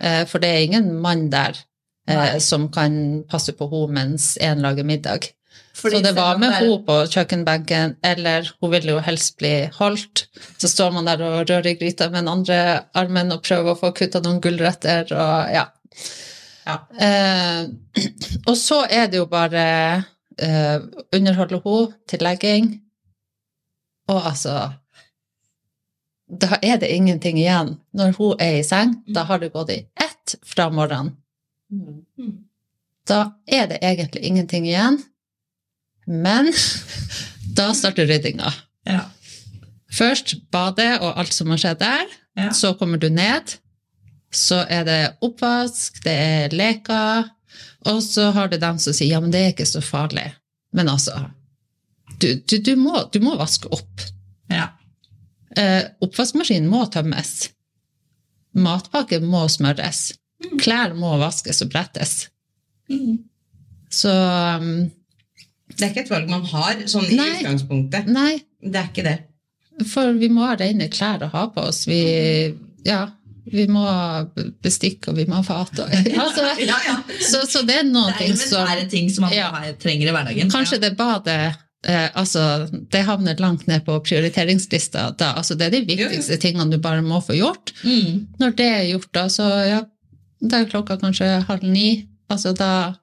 Eh, 0.00 0.22
for 0.30 0.38
det 0.42 0.52
er 0.52 0.66
ingen 0.68 0.92
mann 1.02 1.26
der 1.32 1.58
Nei. 2.06 2.38
som 2.38 2.68
kan 2.70 3.24
passe 3.26 3.56
på 3.58 3.66
henne 3.72 3.96
mens 3.98 4.36
én 4.38 4.62
lager 4.62 4.86
middag. 4.86 5.32
Fordi 5.76 5.98
så 5.98 6.04
det 6.06 6.14
var 6.16 6.38
med 6.40 6.54
henne 6.54 6.78
på 6.86 7.00
kjøkkenbenken, 7.12 7.96
eller 8.06 8.46
hun 8.62 8.70
ville 8.72 8.94
jo 8.94 9.02
helst 9.04 9.34
bli 9.42 9.66
holdt. 9.76 10.28
Så 10.56 10.70
står 10.70 10.94
man 10.94 11.10
der 11.10 11.20
og 11.26 11.42
rører 11.50 11.66
i 11.72 11.74
gryta 11.76 12.06
med 12.08 12.22
den 12.22 12.30
andre 12.32 12.60
armen 12.96 13.34
og 13.34 13.42
prøver 13.44 13.74
å 13.74 13.80
få 13.82 13.90
kutta 13.98 14.22
noen 14.24 14.38
gulrøtter 14.44 15.10
og 15.10 15.50
ja. 15.52 15.66
Ja. 16.66 16.80
Eh, 16.98 17.68
og 18.50 18.56
så 18.58 18.82
er 18.90 19.06
det 19.10 19.20
jo 19.20 19.28
bare 19.30 19.66
eh, 20.38 20.80
underholde 21.14 21.60
henne 21.64 21.94
til 22.08 22.24
legging. 22.26 22.72
Og 24.08 24.26
altså 24.26 24.72
Da 26.26 26.58
er 26.62 26.76
det 26.82 26.90
ingenting 26.90 27.38
igjen. 27.38 27.76
Når 27.94 28.16
hun 28.18 28.40
er 28.42 28.58
i 28.58 28.62
seng, 28.66 28.96
da 29.14 29.22
har 29.22 29.38
det 29.38 29.52
gått 29.54 29.70
i 29.70 29.84
ett 29.94 30.34
fra 30.42 30.68
morgenen. 30.70 31.12
Mm. 31.70 32.46
Da 33.06 33.20
er 33.46 33.68
det 33.70 33.78
egentlig 33.82 34.24
ingenting 34.26 34.66
igjen. 34.66 34.98
Men 36.06 36.50
da 37.58 37.70
starter 37.74 38.06
ryddinga. 38.10 38.50
Ja. 38.86 39.04
Først 39.92 40.34
badet 40.50 40.98
og 40.98 41.14
alt 41.18 41.34
som 41.34 41.50
har 41.54 41.62
skjedd 41.62 41.78
der. 41.78 42.10
Ja. 42.36 42.50
Så 42.52 42.74
kommer 42.74 42.98
du 42.98 43.08
ned. 43.08 43.56
Så 44.34 44.62
er 44.68 44.84
det 44.88 45.00
oppvask, 45.24 46.00
det 46.04 46.12
er 46.12 46.54
leker. 46.56 47.28
Og 47.86 48.00
så 48.02 48.30
har 48.34 48.48
du 48.50 48.56
dem 48.60 48.78
som 48.82 48.94
sier 48.96 49.12
ja, 49.14 49.20
men 49.22 49.30
det 49.34 49.40
er 49.44 49.52
ikke 49.54 49.68
så 49.68 49.82
farlig. 49.84 50.26
Men 50.76 50.88
altså 50.92 51.28
Du, 52.20 52.30
du, 52.48 52.56
du, 52.64 52.72
må, 52.80 52.96
du 53.12 53.18
må 53.20 53.34
vaske 53.36 53.68
opp. 53.74 54.02
Ja. 54.48 54.70
Eh, 55.56 55.82
oppvaskmaskinen 56.04 56.68
må 56.72 56.86
tømmes. 56.92 57.50
Matpakke 58.56 59.18
må 59.20 59.42
smøres. 59.52 60.14
Klær 60.62 60.94
må 60.96 61.10
vaskes 61.20 61.60
og 61.64 61.70
brettes. 61.74 62.14
Mm. 62.88 63.18
Så 63.92 64.12
um, 64.12 64.70
Det 65.74 65.82
er 65.86 65.90
ikke 65.92 66.04
et 66.06 66.12
valg 66.14 66.30
man 66.32 66.44
har, 66.48 66.80
sånn 66.88 67.04
i 67.10 67.18
Nei. 67.18 67.28
utgangspunktet. 67.40 68.08
Nei, 68.12 68.38
Det 68.64 68.80
er 68.80 68.88
ikke 68.90 69.04
det. 69.06 69.16
for 69.92 70.16
vi 70.16 70.28
må 70.32 70.46
ha 70.48 70.54
rene 70.56 70.88
klær 70.88 71.26
å 71.26 71.32
ha 71.34 71.44
på 71.52 71.66
oss. 71.68 71.82
Vi, 71.90 72.00
ja, 72.88 73.02
vi 73.52 73.66
må 73.70 73.82
ha 73.86 74.24
bestikk, 74.64 75.06
og 75.10 75.16
vi 75.20 75.24
må 75.30 75.38
ha 75.38 75.44
fat. 75.46 75.78
Og, 75.84 75.92
altså, 76.24 76.46
Ja, 76.70 76.78
ja. 76.86 76.96
så, 77.22 77.44
så 77.46 77.62
det 77.66 77.76
er 77.82 77.86
noen 77.86 78.10
Det 78.12 78.16
er 78.16 78.24
ting 78.24 78.40
som 78.40 78.66
en 78.72 78.88
ting 78.90 79.10
som 79.14 79.26
man 79.28 79.36
Ja. 79.36 79.50
trenger 79.82 80.08
i 80.10 80.14
hverdagen. 80.16 80.50
Kanskje 80.50 80.80
det 80.82 80.94
badet 80.98 81.54
eh, 81.86 82.08
altså, 82.18 82.66
det 82.90 83.04
havner 83.06 83.38
langt 83.42 83.66
ned 83.70 83.84
på 83.86 83.98
prioriteringslista. 84.06 85.10
Da. 85.18 85.32
Altså, 85.38 85.54
det 85.54 85.68
er 85.68 85.76
de 85.78 85.84
viktigste 85.94 86.38
tingene 86.42 86.70
du 86.74 86.78
bare 86.82 87.02
må 87.06 87.20
få 87.22 87.36
gjort. 87.38 87.72
Mm. 87.84 88.26
Når 88.42 88.56
det 88.58 88.66
er 88.72 88.84
gjort, 88.90 89.10
da, 89.14 89.26
så 89.30 89.46
ja, 89.68 89.80
da 90.42 90.60
er 90.64 90.70
klokka 90.70 90.98
kanskje 91.00 91.30
halv 91.48 91.62
ni. 91.70 92.06
Altså, 92.32 92.52
da 92.58 92.94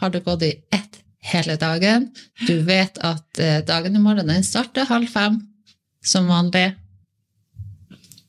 har 0.00 0.12
det 0.12 0.24
gått 0.26 0.42
i 0.44 0.52
ett 0.76 1.00
hele 1.32 1.56
dagen. 1.58 2.10
Du 2.46 2.58
vet 2.68 2.98
at 3.02 3.40
eh, 3.42 3.62
dagen 3.66 3.96
i 3.96 4.02
morgen 4.02 4.28
den 4.28 4.44
starter 4.44 4.84
halv 4.86 5.08
fem, 5.10 5.40
som 6.04 6.28
vanlig. 6.30 6.68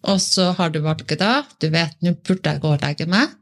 Og 0.04 0.22
så 0.22 0.52
har 0.58 0.70
du 0.70 0.80
valget 0.86 1.20
da. 1.20 1.44
Du 1.62 1.70
vet 1.74 1.96
nå 2.06 2.14
burde 2.28 2.54
jeg 2.54 2.62
gå 2.64 2.72
og 2.76 2.82
legge 2.84 3.08
meg, 3.10 3.34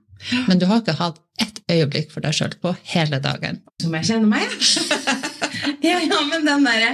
men 0.48 0.60
du 0.60 0.66
har 0.70 0.82
ikke 0.82 0.96
hatt 1.00 1.20
ett 1.42 1.60
øyeblikk 1.70 2.12
for 2.14 2.24
deg 2.24 2.34
sjøl 2.38 2.54
på 2.62 2.72
hele 2.94 3.20
dagen. 3.20 3.60
Som 3.82 3.94
jeg 3.98 4.08
kjenner 4.08 4.30
meg, 4.32 4.46
ja. 4.48 5.16
ja, 5.92 5.98
ja, 6.06 6.22
men 6.30 6.46
den 6.48 6.64
derre 6.66 6.94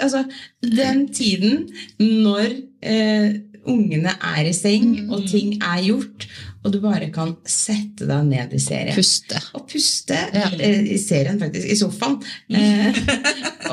Altså, 0.00 0.24
den 0.62 1.06
tiden 1.14 1.66
når 2.00 2.46
eh, 2.82 3.36
ungene 3.66 4.14
er 4.22 4.46
i 4.48 4.54
seng, 4.56 5.08
og 5.10 5.26
ting 5.28 5.56
er 5.60 5.82
gjort, 5.84 6.26
og 6.64 6.72
du 6.74 6.80
bare 6.82 7.10
kan 7.14 7.34
sette 7.46 8.06
deg 8.08 8.24
ned 8.30 8.54
i 8.56 8.60
serien. 8.62 8.94
Puste. 8.96 9.38
Og 9.58 9.66
puste 9.70 10.16
Ja. 10.34 10.48
eh, 10.58 10.80
i 10.94 10.98
serien, 11.02 11.38
faktisk. 11.42 11.68
I 11.68 11.76
sofaen. 11.78 12.16
Eh, 12.50 13.02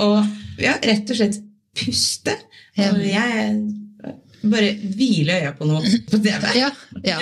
og 0.01 0.25
ja, 0.61 0.75
rett 0.83 1.09
og 1.09 1.17
slett 1.17 1.39
puste. 1.77 2.35
Og 2.83 2.99
jeg 3.05 3.55
bare 4.51 4.73
hvile 4.97 5.37
øya 5.39 5.51
på 5.57 5.67
noe 5.69 5.81
på 6.11 6.19
TV. 6.23 6.47
Ja, 6.59 6.69
ja. 7.05 7.19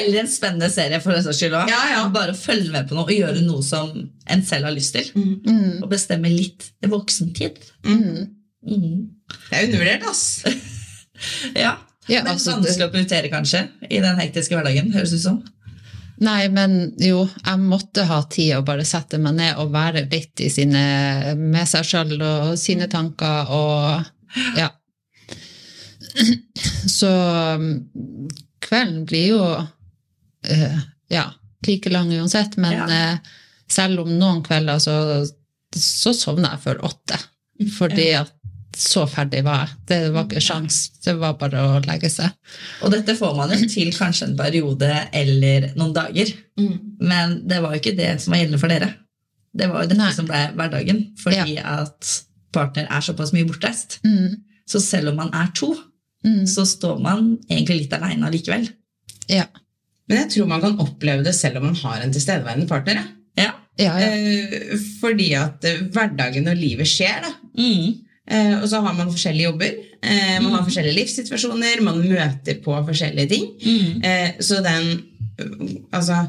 Eller 0.00 0.20
en 0.24 0.30
spennende 0.30 0.70
serie 0.72 0.98
for 1.04 1.14
den 1.14 1.22
saks 1.26 1.38
skyld 1.42 1.54
ja. 1.70 2.02
Bare 2.14 2.34
følge 2.34 2.72
med 2.74 2.88
på 2.90 2.96
noe 2.98 3.06
og 3.06 3.12
gjøre 3.14 3.44
noe 3.46 3.62
som 3.66 3.92
en 4.26 4.42
selv 4.46 4.66
har 4.70 4.74
lyst 4.74 4.96
til. 4.96 5.10
Mm, 5.14 5.82
Og 5.84 5.90
bestemme 5.92 6.30
litt 6.32 6.70
voksentid. 6.90 7.60
mm. 7.86 8.32
Mm. 8.66 9.02
Det 9.50 9.54
er 9.60 9.66
undervurdert, 9.68 10.06
ass. 10.10 10.24
Ja. 11.54 11.76
Ja, 12.06 12.20
Men 12.22 12.32
altså, 12.36 12.52
vanskelig 12.54 12.86
å 12.86 12.90
prioritere, 12.92 13.28
kanskje, 13.32 13.60
i 13.90 13.98
den 14.02 14.18
hektiske 14.20 14.54
hverdagen. 14.54 14.92
høres 14.94 15.10
det 15.14 15.18
ut 15.18 15.24
som. 15.24 15.38
Nei, 16.22 16.46
men 16.54 16.74
jo, 17.02 17.24
jeg 17.44 17.60
måtte 17.60 18.04
ha 18.08 18.20
tid 18.30 18.52
å 18.56 18.60
bare 18.66 18.84
sette 18.88 19.18
meg 19.20 19.34
ned 19.36 19.58
og 19.60 19.72
være 19.74 20.04
litt 20.12 20.40
i 20.44 20.48
sine, 20.52 20.82
med 21.36 21.66
seg 21.68 21.84
sjøl 21.88 22.14
og 22.22 22.52
sine 22.60 22.86
tanker 22.92 23.50
og 23.52 24.06
ja. 24.56 24.70
Så 26.88 27.08
um, 27.56 27.66
kvelden 28.64 29.02
blir 29.08 29.26
jo 29.34 29.40
uh, 29.56 30.78
ja, 31.12 31.24
like 31.66 31.90
lang 31.92 32.12
uansett, 32.16 32.56
men 32.56 32.72
Ja. 32.78 32.86
uh, 32.86 33.42
selv 33.68 34.04
om 34.04 34.12
noen 34.18 34.42
kvelder 34.46 34.78
så, 34.78 34.94
så 35.74 36.12
sovner 36.14 36.54
jeg 36.54 36.62
før 36.68 36.84
åtte. 36.86 37.18
Fordi 37.76 38.10
at 38.20 38.32
så 38.76 39.06
ferdig 39.08 39.40
var 39.46 39.62
jeg. 39.64 39.76
Det 39.88 39.98
var 40.12 40.26
ikke 40.26 40.42
sjans. 40.44 40.76
Det 41.00 41.14
var 41.16 41.38
bare 41.40 41.62
å 41.64 41.78
legge 41.86 42.10
seg. 42.12 42.34
Og 42.84 42.92
dette 42.92 43.14
får 43.16 43.32
man 43.38 43.54
jo 43.56 43.68
til 43.72 43.88
kanskje 43.96 44.28
en 44.28 44.36
periode 44.36 44.90
eller 45.16 45.70
noen 45.78 45.94
dager. 45.96 46.30
Men 47.00 47.38
det 47.48 47.62
var 47.64 47.72
jo 47.72 47.80
ikke 47.80 47.94
det 47.96 48.10
som 48.20 48.34
var 48.34 48.42
gjeldende 48.42 48.60
for 48.60 48.74
dere. 48.74 48.90
Det 49.56 49.70
var 49.72 49.82
jo 49.86 49.88
dette 49.94 50.02
Nei. 50.02 50.12
som 50.12 50.28
ble 50.28 50.42
hverdagen, 50.58 51.00
fordi 51.22 51.56
at 51.64 52.10
partner 52.52 52.86
er 52.92 53.06
såpass 53.06 53.32
mye 53.32 53.48
bortreist. 53.48 53.98
Mm. 54.04 54.42
Så 54.68 54.82
selv 54.84 55.14
om 55.14 55.22
man 55.24 55.32
er 55.34 55.48
to, 55.56 55.70
Mm. 56.26 56.42
så 56.50 56.66
står 56.66 56.98
man 57.02 57.36
egentlig 57.48 57.84
litt 57.84 57.94
aleine 57.94 58.26
allikevel. 58.26 58.66
Ja. 59.30 59.46
Men 60.06 60.24
jeg 60.24 60.32
tror 60.34 60.50
man 60.50 60.62
kan 60.62 60.80
oppleve 60.82 61.24
det 61.26 61.34
selv 61.38 61.60
om 61.60 61.68
man 61.70 61.78
har 61.78 62.02
en 62.02 62.14
tilstedeværende 62.14 62.68
partner. 62.70 62.98
Ja. 62.98 63.06
Ja. 63.38 63.52
Ja, 63.76 63.92
ja. 64.00 64.10
Eh, 64.10 64.76
fordi 65.00 65.32
at 65.36 65.64
eh, 65.68 65.82
hverdagen 65.92 66.48
og 66.48 66.56
livet 66.58 66.88
skjer, 66.88 67.26
da. 67.26 67.32
Mm. 67.60 68.02
Eh, 68.26 68.54
og 68.58 68.64
så 68.70 68.80
har 68.82 68.94
man 68.96 69.10
forskjellige 69.12 69.50
jobber. 69.50 69.74
Eh, 70.00 70.38
man 70.40 70.54
har 70.54 70.64
forskjellige 70.64 70.96
livssituasjoner, 70.96 71.82
man 71.84 72.00
møter 72.02 72.58
på 72.64 72.78
forskjellige 72.88 73.28
ting. 73.34 73.50
Mm. 73.62 74.02
Eh, 74.02 74.40
så 74.40 74.62
den 74.64 74.88
altså, 75.92 76.22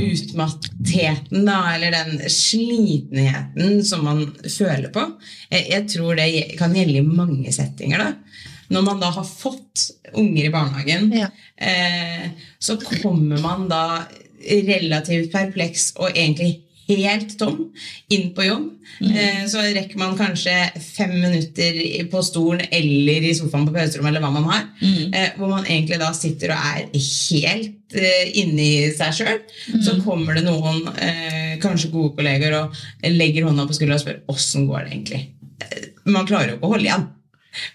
utmattheten, 0.00 1.44
da, 1.46 1.58
eller 1.74 1.94
den 1.94 2.30
slitenheten 2.32 3.84
som 3.86 4.06
man 4.08 4.24
føler 4.48 4.88
på, 4.94 5.04
eh, 5.50 5.68
jeg 5.74 5.88
tror 5.92 6.16
det 6.18 6.56
kan 6.58 6.74
gjelde 6.74 7.02
i 7.02 7.06
mange 7.06 7.52
settinger. 7.52 8.00
da. 8.00 8.50
Når 8.70 8.82
man 8.86 9.00
da 9.00 9.10
har 9.10 9.24
fått 9.28 9.90
unger 10.14 10.44
i 10.48 10.52
barnehagen, 10.54 11.10
Ja. 11.12 11.28
eh, 11.56 12.30
så 12.58 12.76
kommer 13.02 13.40
man 13.42 13.68
da 13.68 14.06
relativt 14.44 15.32
perpleks 15.32 15.92
og 15.96 16.10
egentlig 16.14 16.60
helt 16.84 17.38
tom 17.40 17.70
inn 18.12 18.26
på 18.36 18.44
jobb. 18.44 18.66
Eh, 19.00 19.46
så 19.48 19.62
rekker 19.72 19.96
man 19.96 20.18
kanskje 20.18 20.52
fem 20.84 21.14
minutter 21.16 21.78
på 22.12 22.20
stolen 22.22 22.60
eller 22.70 23.24
i 23.24 23.32
sofaen 23.34 23.64
på 23.66 23.72
pauserommet, 23.72 24.10
eller 24.12 24.20
hva 24.20 24.32
man 24.34 24.44
har, 24.50 24.66
eh, 24.82 25.30
hvor 25.38 25.48
man 25.48 25.64
egentlig 25.64 25.98
da 26.02 26.10
sitter 26.12 26.52
og 26.52 26.58
er 26.60 26.84
helt 26.92 27.96
eh, 27.96 28.30
inni 28.42 28.90
seg 28.92 29.16
sjøl. 29.16 29.40
Så 29.80 29.96
kommer 30.04 30.34
det 30.36 30.44
noen, 30.44 30.84
eh, 30.98 31.56
kanskje 31.62 31.90
gode 31.90 32.16
kolleger, 32.18 32.52
og 32.60 32.74
legger 33.08 33.48
hånda 33.48 33.64
på 33.66 33.72
skuldra 33.78 33.94
og 33.96 34.04
spør 34.04 34.20
åssen 34.28 34.66
går 34.68 34.84
det 34.84 34.92
egentlig. 34.92 35.22
Eh, 35.62 35.88
Man 36.04 36.26
klarer 36.28 36.50
jo 36.50 36.56
ikke 36.58 36.68
å 36.68 36.74
holde 36.74 36.84
igjen. 36.90 37.06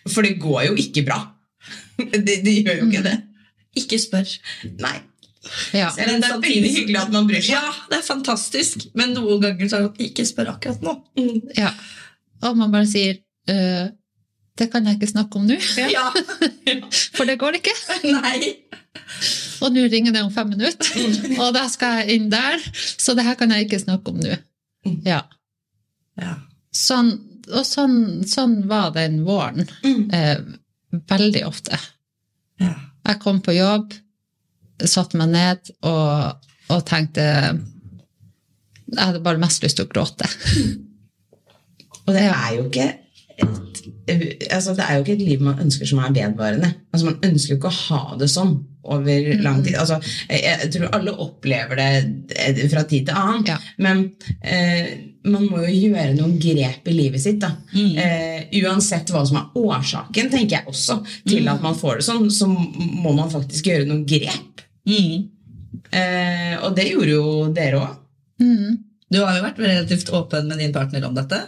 For 0.09 0.25
det 0.25 0.38
går 0.41 0.69
jo 0.69 0.75
ikke 0.86 1.05
bra. 1.07 1.19
Det, 2.00 2.39
det 2.45 2.53
gjør 2.63 2.77
jo 2.79 2.86
ikke 2.88 3.03
det. 3.03 3.15
Ikke 3.79 3.98
spør. 4.00 4.29
Nei. 4.79 4.95
ja. 5.75 5.89
Det 5.98 6.05
er 6.07 6.38
veldig 6.39 6.69
hyggelig 6.71 7.00
at 7.01 7.12
man 7.12 7.27
bryr 7.27 7.41
seg. 7.43 7.57
Ja, 7.57 7.74
det 7.91 8.00
er 8.00 8.05
fantastisk, 8.07 8.86
men 8.98 9.12
noen 9.17 9.41
ganger 9.43 9.67
så 9.71 9.79
er 9.81 9.89
det 9.89 10.07
ikke 10.09 10.25
spør 10.29 10.53
akkurat 10.53 10.83
nå. 10.86 10.93
Ja. 11.57 11.74
Og 12.48 12.55
man 12.59 12.71
bare 12.71 12.88
sier 12.88 13.19
«Øh, 13.51 13.89
det 14.59 14.69
kan 14.71 14.88
jeg 14.88 14.95
ikke 15.00 15.12
snakke 15.12 15.39
om 15.39 15.45
nå, 15.48 15.59
Ja. 15.91 16.07
for 17.17 17.27
det 17.27 17.38
går 17.39 17.59
ikke. 17.59 17.75
Nei. 18.15 18.55
Og 19.59 19.75
nå 19.75 19.86
ringer 19.91 20.15
det 20.15 20.24
om 20.24 20.31
fem 20.33 20.50
minutter, 20.55 21.03
og 21.39 21.53
da 21.55 21.65
skal 21.71 22.01
jeg 22.01 22.15
inn 22.19 22.29
der, 22.31 22.63
så 22.95 23.15
det 23.15 23.27
her 23.27 23.36
kan 23.39 23.51
jeg 23.51 23.67
ikke 23.67 23.79
snakke 23.83 24.12
om 24.15 24.19
nå. 24.24 24.39
Ja. 25.07 25.21
Ja. 26.19 26.36
Sånn, 26.75 27.12
og 27.50 27.65
sånn, 27.65 27.98
sånn 28.29 28.62
var 28.70 28.94
den 28.96 29.24
våren. 29.27 29.68
Mm. 29.84 30.03
Eh, 30.13 31.00
veldig 31.10 31.44
ofte. 31.48 31.79
Ja. 32.62 32.75
Jeg 33.10 33.22
kom 33.24 33.41
på 33.41 33.56
jobb, 33.56 33.94
satte 34.86 35.20
meg 35.20 35.32
ned 35.34 35.72
og, 35.88 36.46
og 36.70 36.84
tenkte 36.88 37.24
Jeg 38.89 39.00
hadde 39.00 39.22
bare 39.24 39.41
mest 39.41 39.63
lyst 39.63 39.79
til 39.79 39.88
å 39.88 39.91
gråte. 39.91 40.29
Og 42.10 42.15
det 42.15 42.25
er 42.25 42.53
jo 42.56 42.63
ikke 42.65 42.86
et, 43.38 43.82
altså 44.50 44.74
det 44.74 44.82
er 44.82 44.96
jo 44.96 45.03
ikke 45.03 45.13
et 45.13 45.27
liv 45.27 45.41
man 45.46 45.60
ønsker 45.62 45.86
som 45.86 46.00
er 46.01 46.15
vedvarende. 46.15 46.72
Altså 46.89 47.12
Man 47.12 47.20
ønsker 47.27 47.53
jo 47.53 47.58
ikke 47.60 47.70
å 47.70 47.82
ha 47.84 48.18
det 48.18 48.29
sånn 48.34 48.56
over 48.83 49.43
lang 49.43 49.63
tid. 49.63 49.75
Altså, 49.79 50.00
jeg, 50.29 50.71
tror 50.74 50.95
alle 50.95 51.13
opplever 51.19 51.79
det 51.79 51.89
eh, 52.36 52.65
fra 52.71 52.83
tid 52.88 53.09
til 53.09 53.19
annen. 53.19 53.45
Ja. 53.48 53.57
Men 53.83 54.05
eh, 54.41 54.91
man 55.29 55.48
må 55.50 55.63
jo 55.65 55.89
gjøre 55.89 56.15
noen 56.15 56.38
grep 56.41 56.88
i 56.88 56.95
livet 56.95 57.24
sitt. 57.24 57.41
da. 57.43 57.51
Mm. 57.74 57.98
Eh, 58.00 58.62
uansett 58.63 59.12
hva 59.13 59.25
som 59.27 59.41
er 59.41 59.59
årsaken, 59.59 60.31
tenker 60.31 60.59
jeg 60.59 60.71
også, 60.71 61.01
til 61.27 61.50
at 61.51 61.63
man 61.65 61.77
får 61.77 62.00
det 62.00 62.07
sånn, 62.07 62.29
så 62.33 62.48
må 62.50 63.13
man 63.13 63.31
faktisk 63.31 63.71
gjøre 63.71 63.89
noen 63.89 64.05
grep. 64.09 64.63
Mm. 64.89 65.27
Eh, 65.91 66.55
og 66.63 66.75
det 66.77 66.89
gjorde 66.91 67.15
jo 67.15 67.25
dere 67.55 67.83
òg. 67.83 67.98
Mm. 68.39 68.77
Du 69.09 69.19
har 69.24 69.36
jo 69.36 69.45
vært 69.48 69.63
relativt 69.63 70.12
åpen 70.15 70.48
med 70.48 70.62
din 70.62 70.74
partner 70.74 71.07
om 71.07 71.15
dette. 71.17 71.41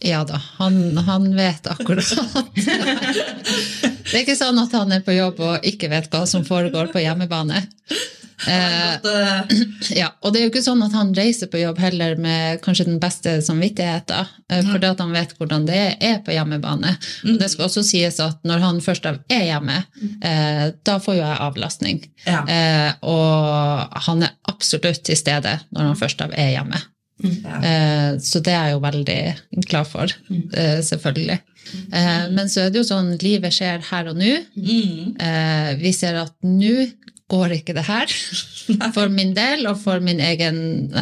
Ja 0.00 0.24
da, 0.28 0.40
han, 0.58 0.96
han 1.06 1.30
vet 1.36 1.66
akkurat. 1.70 2.10
det 2.54 4.12
er 4.12 4.22
ikke 4.22 4.38
sånn 4.38 4.58
at 4.62 4.74
han 4.76 4.92
er 4.92 5.04
på 5.06 5.16
jobb 5.16 5.40
og 5.44 5.66
ikke 5.66 5.90
vet 5.92 6.10
hva 6.12 6.26
som 6.28 6.44
foregår 6.46 6.92
på 6.92 7.02
hjemmebane. 7.04 7.64
Eh, 8.48 8.94
eh, 8.94 9.40
ja, 9.96 10.10
og 10.20 10.32
det 10.32 10.40
er 10.40 10.44
jo 10.46 10.50
ikke 10.50 10.64
sånn 10.64 10.82
at 10.84 10.94
han 10.96 11.14
reiser 11.16 11.48
på 11.50 11.60
jobb 11.60 11.78
heller 11.80 12.18
med 12.20 12.60
kanskje 12.64 12.88
den 12.90 12.98
beste 13.02 13.38
samvittigheten, 13.44 14.32
for 14.50 14.72
fordi 14.74 14.90
at 14.90 15.00
han 15.02 15.14
vet 15.14 15.32
hvordan 15.38 15.64
det 15.68 15.80
er 16.04 16.18
på 16.24 16.34
hjemmebane. 16.36 16.96
Og 17.24 17.38
det 17.40 17.48
skal 17.52 17.68
også 17.68 17.84
sies 17.86 18.20
at 18.22 18.42
når 18.46 18.64
han 18.64 18.82
først 18.84 19.08
er 19.08 19.46
hjemme, 19.48 19.80
eh, 20.20 20.66
da 20.86 20.98
får 21.02 21.18
jo 21.18 21.24
jeg 21.24 21.40
avlastning. 21.48 22.02
ja. 22.26 22.42
Eh, 22.46 22.92
og 23.06 23.96
han 24.06 24.22
er 24.26 24.36
absolutt 24.50 25.02
til 25.06 25.16
stede 25.18 25.58
når 25.74 25.90
han 25.90 25.98
først 25.98 26.22
er 26.26 26.52
hjemme. 26.52 26.80
Ja. 27.24 27.60
Eh, 27.64 28.18
så 28.20 28.42
det 28.44 28.52
er 28.52 28.70
jeg 28.70 28.76
jo 28.76 28.82
veldig 28.84 29.20
glad 29.70 29.88
for, 29.88 30.12
eh, 30.52 30.80
selvfølgelig. 30.84 31.38
Eh, 31.92 32.28
men 32.30 32.48
så 32.52 32.66
er 32.66 32.70
det 32.70 32.82
jo 32.82 32.86
sånn, 32.86 33.16
livet 33.22 33.54
skjer 33.56 33.82
her 33.90 34.12
og 34.12 34.20
nå. 34.20 34.32
Mm. 34.54 35.16
Eh, 35.20 35.74
vi 35.80 35.92
ser 35.96 36.20
at 36.20 36.34
nå 36.44 36.86
går 37.26 37.56
ikke 37.56 37.74
det 37.74 37.82
her 37.88 38.06
for 38.94 39.10
min 39.10 39.32
del, 39.34 39.64
og 39.66 39.80
for 39.82 39.98
min 40.04 40.20
egen 40.22 40.92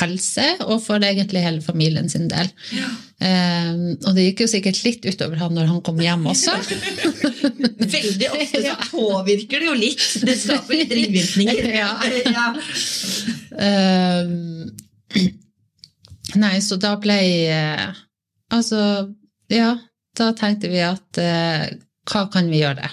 helse, 0.00 0.44
og 0.66 0.82
for 0.84 1.00
egentlig 1.00 1.40
hele 1.40 1.62
familien 1.64 2.10
sin 2.12 2.28
del. 2.28 2.50
Og 3.24 4.12
det 4.16 4.26
gikk 4.26 4.42
jo 4.44 4.50
sikkert 4.52 4.82
litt 4.84 5.06
utover 5.08 5.40
han 5.40 5.56
når 5.56 5.70
han 5.70 5.80
kom 5.84 6.00
hjem 6.04 6.26
også. 6.34 6.52
Veldig 7.96 8.28
ofte 8.34 8.60
så 8.66 8.76
påvirker 8.92 9.62
det 9.62 9.70
jo 9.70 9.76
litt. 9.78 10.04
Det 10.26 10.36
skaper 10.42 10.82
litt 10.82 10.92
ringvirkninger. 10.98 11.64
Ja. 11.80 11.92
ja. 12.28 12.46
Nei, 16.38 16.60
så 16.62 16.76
da 16.80 16.94
ble 17.00 17.16
eh, 17.50 17.88
Altså, 18.54 18.80
ja, 19.50 19.72
da 20.18 20.32
tenkte 20.38 20.68
vi 20.72 20.80
at 20.82 21.18
eh, 21.22 21.68
hva 22.10 22.24
kan 22.32 22.48
vi 22.50 22.62
gjøre? 22.64 22.88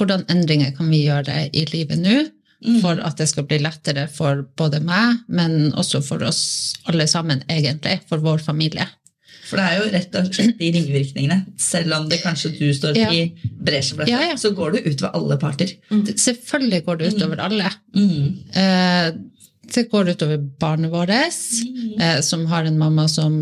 Hvordan 0.00 0.22
endringer 0.32 0.70
kan 0.76 0.88
vi 0.88 1.02
gjøre 1.04 1.42
i 1.52 1.66
livet 1.68 2.00
nå 2.00 2.20
for 2.80 3.00
at 3.04 3.16
det 3.20 3.26
skal 3.28 3.44
bli 3.48 3.58
lettere 3.60 4.06
for 4.12 4.42
både 4.56 4.80
meg, 4.84 5.22
men 5.32 5.70
også 5.80 6.00
for 6.04 6.20
oss 6.28 6.40
alle 6.88 7.06
sammen, 7.08 7.40
egentlig, 7.52 7.98
for 8.08 8.20
vår 8.24 8.40
familie? 8.44 8.84
For 9.50 9.56
det 9.60 9.64
er 9.66 9.78
jo 9.80 9.86
rett 9.94 10.16
og 10.20 10.28
slett 10.36 10.58
de 10.60 10.68
ringvirkningene. 10.76 11.38
Selv 11.60 11.96
om 11.96 12.08
det 12.08 12.20
kanskje 12.22 12.52
du 12.58 12.68
står 12.76 12.96
Ja. 13.00 13.08
i 13.12 13.22
bresjen 13.60 13.96
for 13.98 14.04
dette, 14.04 14.12
Ja, 14.12 14.30
ja. 14.30 14.36
så 14.40 14.52
går 14.54 14.76
det 14.76 14.84
utover 14.86 15.16
alle 15.18 15.38
parter. 15.40 15.72
Mm. 15.90 16.04
Selvfølgelig 16.16 16.84
går 16.86 16.96
det 17.00 17.12
utover 17.14 17.40
alle. 17.48 17.70
Mm. 17.96 18.26
Eh, 18.54 19.08
det 19.74 19.86
går 19.90 20.08
utover 20.14 20.38
barnet 20.60 20.90
vårt, 20.92 21.10
eh, 22.00 22.20
som 22.26 22.46
har 22.50 22.64
en 22.68 22.78
mamma 22.78 23.08
som 23.08 23.34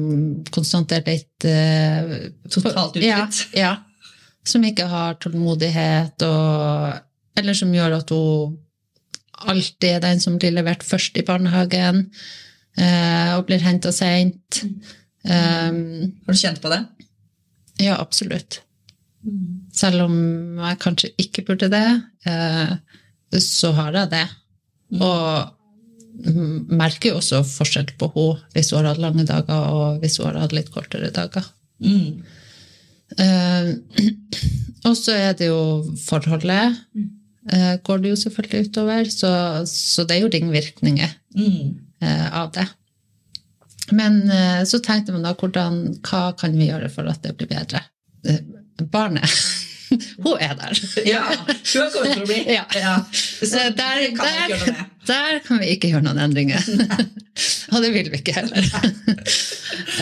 konstant 0.54 0.92
er 0.92 1.02
litt 1.06 1.44
eh, 1.48 2.30
Totalt 2.50 2.96
Ja, 3.02 3.24
utslitt. 3.26 3.54
ja. 3.58 3.76
Som 4.48 4.64
ikke 4.64 4.86
har 4.88 5.14
tålmodighet, 5.20 6.22
og, 6.24 6.98
eller 7.36 7.54
som 7.54 7.72
gjør 7.74 7.98
at 7.98 8.10
hun 8.14 8.56
alltid 9.48 9.90
er 9.90 10.00
den 10.02 10.20
som 10.20 10.38
blir 10.40 10.50
levert 10.56 10.82
først 10.82 11.18
i 11.20 11.24
barnehagen, 11.26 12.06
eh, 12.78 13.34
og 13.36 13.44
blir 13.50 13.60
henta 13.62 13.92
seint. 13.92 14.62
Um, 15.28 16.14
Har 16.24 16.32
du 16.32 16.38
kjent 16.40 16.62
på 16.62 16.70
det? 16.72 16.80
ja, 17.82 17.94
absolutt. 18.00 18.60
Selv 19.74 20.06
om 20.08 20.14
jeg 20.62 20.78
kanskje 20.82 21.10
ikke 21.20 21.44
burde 21.46 21.68
det, 21.70 21.84
eh, 22.26 22.72
så 23.38 23.72
har 23.76 23.92
jeg 23.92 24.10
det. 24.14 24.24
Og 24.98 25.44
m- 25.44 25.57
merker 26.18 27.12
jo 27.12 27.18
også 27.20 27.42
forskjell 27.46 27.92
på 28.00 28.08
henne 28.14 28.40
hvis 28.54 28.72
hun 28.72 28.80
har 28.82 28.88
hatt 28.92 29.02
lange 29.02 29.24
dager, 29.28 29.68
og 29.70 30.00
hvis 30.02 30.18
hun 30.18 30.26
har 30.32 30.40
hatt 30.44 30.54
litt 30.56 30.70
kortere 30.74 31.10
dager. 31.14 31.44
Mm. 31.78 32.24
Eh, 33.18 33.68
og 34.84 34.96
så 34.98 35.14
er 35.16 35.32
det 35.38 35.46
jo 35.48 35.60
forholdet. 36.04 36.76
eh, 37.52 37.76
går 37.86 37.98
det 38.02 38.10
jo 38.10 38.16
selvfølgelig 38.24 38.68
utover, 38.68 39.04
så, 39.10 39.30
så 39.70 40.04
det 40.04 40.16
er 40.18 40.26
jo 40.26 40.32
ringvirkninger 40.34 41.14
Mm. 41.38 41.78
eh, 42.02 42.26
av 42.34 42.50
det. 42.52 42.66
Men 43.92 44.18
så 44.68 44.82
tenkte 44.84 45.12
man 45.14 45.22
da 45.24 45.30
hvordan, 45.32 45.78
hva 46.04 46.34
kan 46.36 46.52
vi 46.58 46.66
gjøre 46.68 46.90
for 46.92 47.08
at 47.08 47.22
det 47.24 47.36
blir 47.38 47.48
bedre? 47.48 47.80
Barnet, 48.92 49.24
hun 50.24 50.40
er 50.40 50.54
der. 50.58 50.80
Ja, 51.08 51.22
hun 51.28 51.92
kommet 51.94 52.14
for 52.14 52.22
å 52.22 52.28
bli. 52.28 52.40
Ja. 52.52 52.64
ja. 52.76 52.94
Så 53.12 53.68
der, 53.78 54.02
kan 54.16 54.52
der, 54.52 54.82
der 55.08 55.40
kan 55.46 55.62
vi 55.62 55.72
ikke 55.74 55.92
gjøre 55.92 56.06
noen 56.08 56.22
endringer. 56.28 56.62
Og 57.72 57.84
det 57.84 57.92
vil 57.94 58.10
vi 58.12 58.20
ikke 58.20 58.34
heller. 58.38 58.66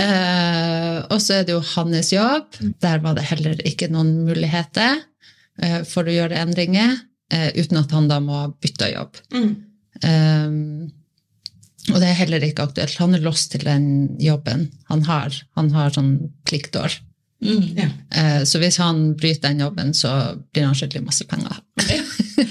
uh, 0.01 0.99
og 1.13 1.19
så 1.23 1.39
er 1.39 1.47
det 1.47 1.55
jo 1.55 1.63
hans 1.75 2.13
jobb. 2.15 2.61
Der 2.83 3.03
var 3.05 3.17
det 3.19 3.27
heller 3.31 3.61
ikke 3.69 3.91
noen 3.93 4.15
muligheter 4.27 5.03
uh, 5.63 5.83
for 5.89 6.07
å 6.07 6.15
gjøre 6.15 6.41
endringer, 6.41 6.97
uh, 7.35 7.51
uten 7.59 7.83
at 7.83 7.93
han 7.97 8.09
da 8.11 8.21
må 8.25 8.47
bytte 8.63 8.93
jobb. 8.95 9.21
Mm. 9.37 9.51
Eh, 10.05 10.53
og 11.87 12.01
det 12.03 12.09
er 12.11 12.19
heller 12.19 12.45
ikke 12.45 12.67
aktuelt. 12.67 12.99
Han 13.01 13.15
er 13.17 13.23
låst 13.25 13.53
til 13.55 13.63
den 13.67 13.87
jobben 14.21 14.67
han 14.91 15.05
har. 15.07 15.35
Han 15.59 15.71
har 15.73 15.95
sånn 15.95 16.17
pliktår. 16.49 16.99
Mm. 17.45 17.67
Ja. 17.77 17.87
Eh, 18.17 18.43
så 18.49 18.59
hvis 18.63 18.79
han 18.81 19.03
bryter 19.21 19.49
den 19.51 19.61
jobben, 19.61 19.93
så 19.95 20.11
blir 20.53 20.65
han 20.67 20.75
skyldig 20.79 21.03
masse 21.05 21.27
penger. 21.29 21.59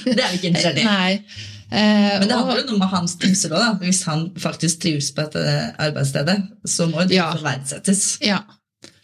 Det 0.06 0.13
er 0.20 0.30
jo 0.30 0.39
ikke 0.39 0.51
interessert 0.54 0.82
i. 0.84 1.20
Eh, 1.75 2.20
Men 2.22 2.27
det 2.30 2.36
handler 2.38 2.60
jo 2.62 2.65
noe 2.70 2.77
med 2.77 2.92
hans 2.92 3.15
trivsel 3.20 3.51
òg. 3.58 3.80
Hvis 3.82 4.04
han 4.06 4.27
faktisk 4.39 4.84
trives 4.84 5.08
på 5.18 5.24
dette 5.25 5.56
arbeidsstedet, 5.82 6.36
så 6.70 6.86
må 6.92 7.01
det 7.10 7.15
Ja. 7.18 7.32
verdsettes. 7.42 8.04
Ja. 8.22 8.38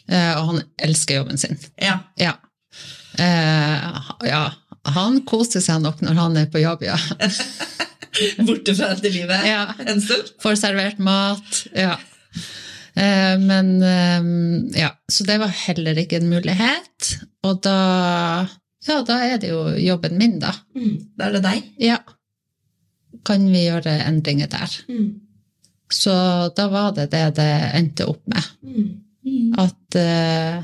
Eh, 0.07 0.37
og 0.37 0.45
han 0.51 0.59
elsker 0.85 1.17
jobben 1.17 1.41
sin. 1.41 1.57
Ja. 1.81 1.97
Ja. 2.21 2.35
Eh, 3.17 3.87
ja. 4.29 4.43
Han 4.93 5.17
koser 5.27 5.59
seg 5.65 5.81
nok 5.81 6.05
når 6.05 6.21
han 6.21 6.37
er 6.37 6.45
på 6.53 6.61
jobb, 6.61 6.85
ja. 6.85 6.95
Borte 8.45 8.77
fra 8.77 8.93
dette 8.93 9.09
livet 9.09 9.49
en 9.89 10.01
stund. 10.05 10.31
Får 10.45 10.61
servert 10.61 11.01
mat. 11.01 11.63
Ja. 11.73 11.97
Eh, 12.95 13.35
men 13.39 13.69
eh, 13.83 14.31
ja, 14.81 14.89
så 15.11 15.23
det 15.27 15.37
var 15.39 15.53
heller 15.65 15.99
ikke 16.01 16.19
en 16.21 16.31
mulighet. 16.31 17.11
Og 17.47 17.61
da 17.65 17.77
Ja, 18.87 19.03
da 19.05 19.19
er 19.21 19.37
det 19.37 19.51
jo 19.51 19.67
jobben 19.77 20.17
min, 20.17 20.39
da. 20.41 20.55
Mm. 20.73 20.95
Da 21.17 21.27
er 21.27 21.35
det 21.37 21.43
deg. 21.45 21.67
Ja. 21.77 21.99
Kan 23.27 23.45
vi 23.53 23.67
gjøre 23.67 23.93
endringer 24.07 24.49
der? 24.49 24.73
Mm. 24.89 25.11
Så 25.91 26.13
da 26.57 26.65
var 26.71 26.95
det 26.97 27.11
det 27.11 27.35
det 27.37 27.51
endte 27.77 28.07
opp 28.09 28.23
med. 28.31 28.47
Mm. 28.65 29.53
At 29.61 29.97
eh, 30.01 30.63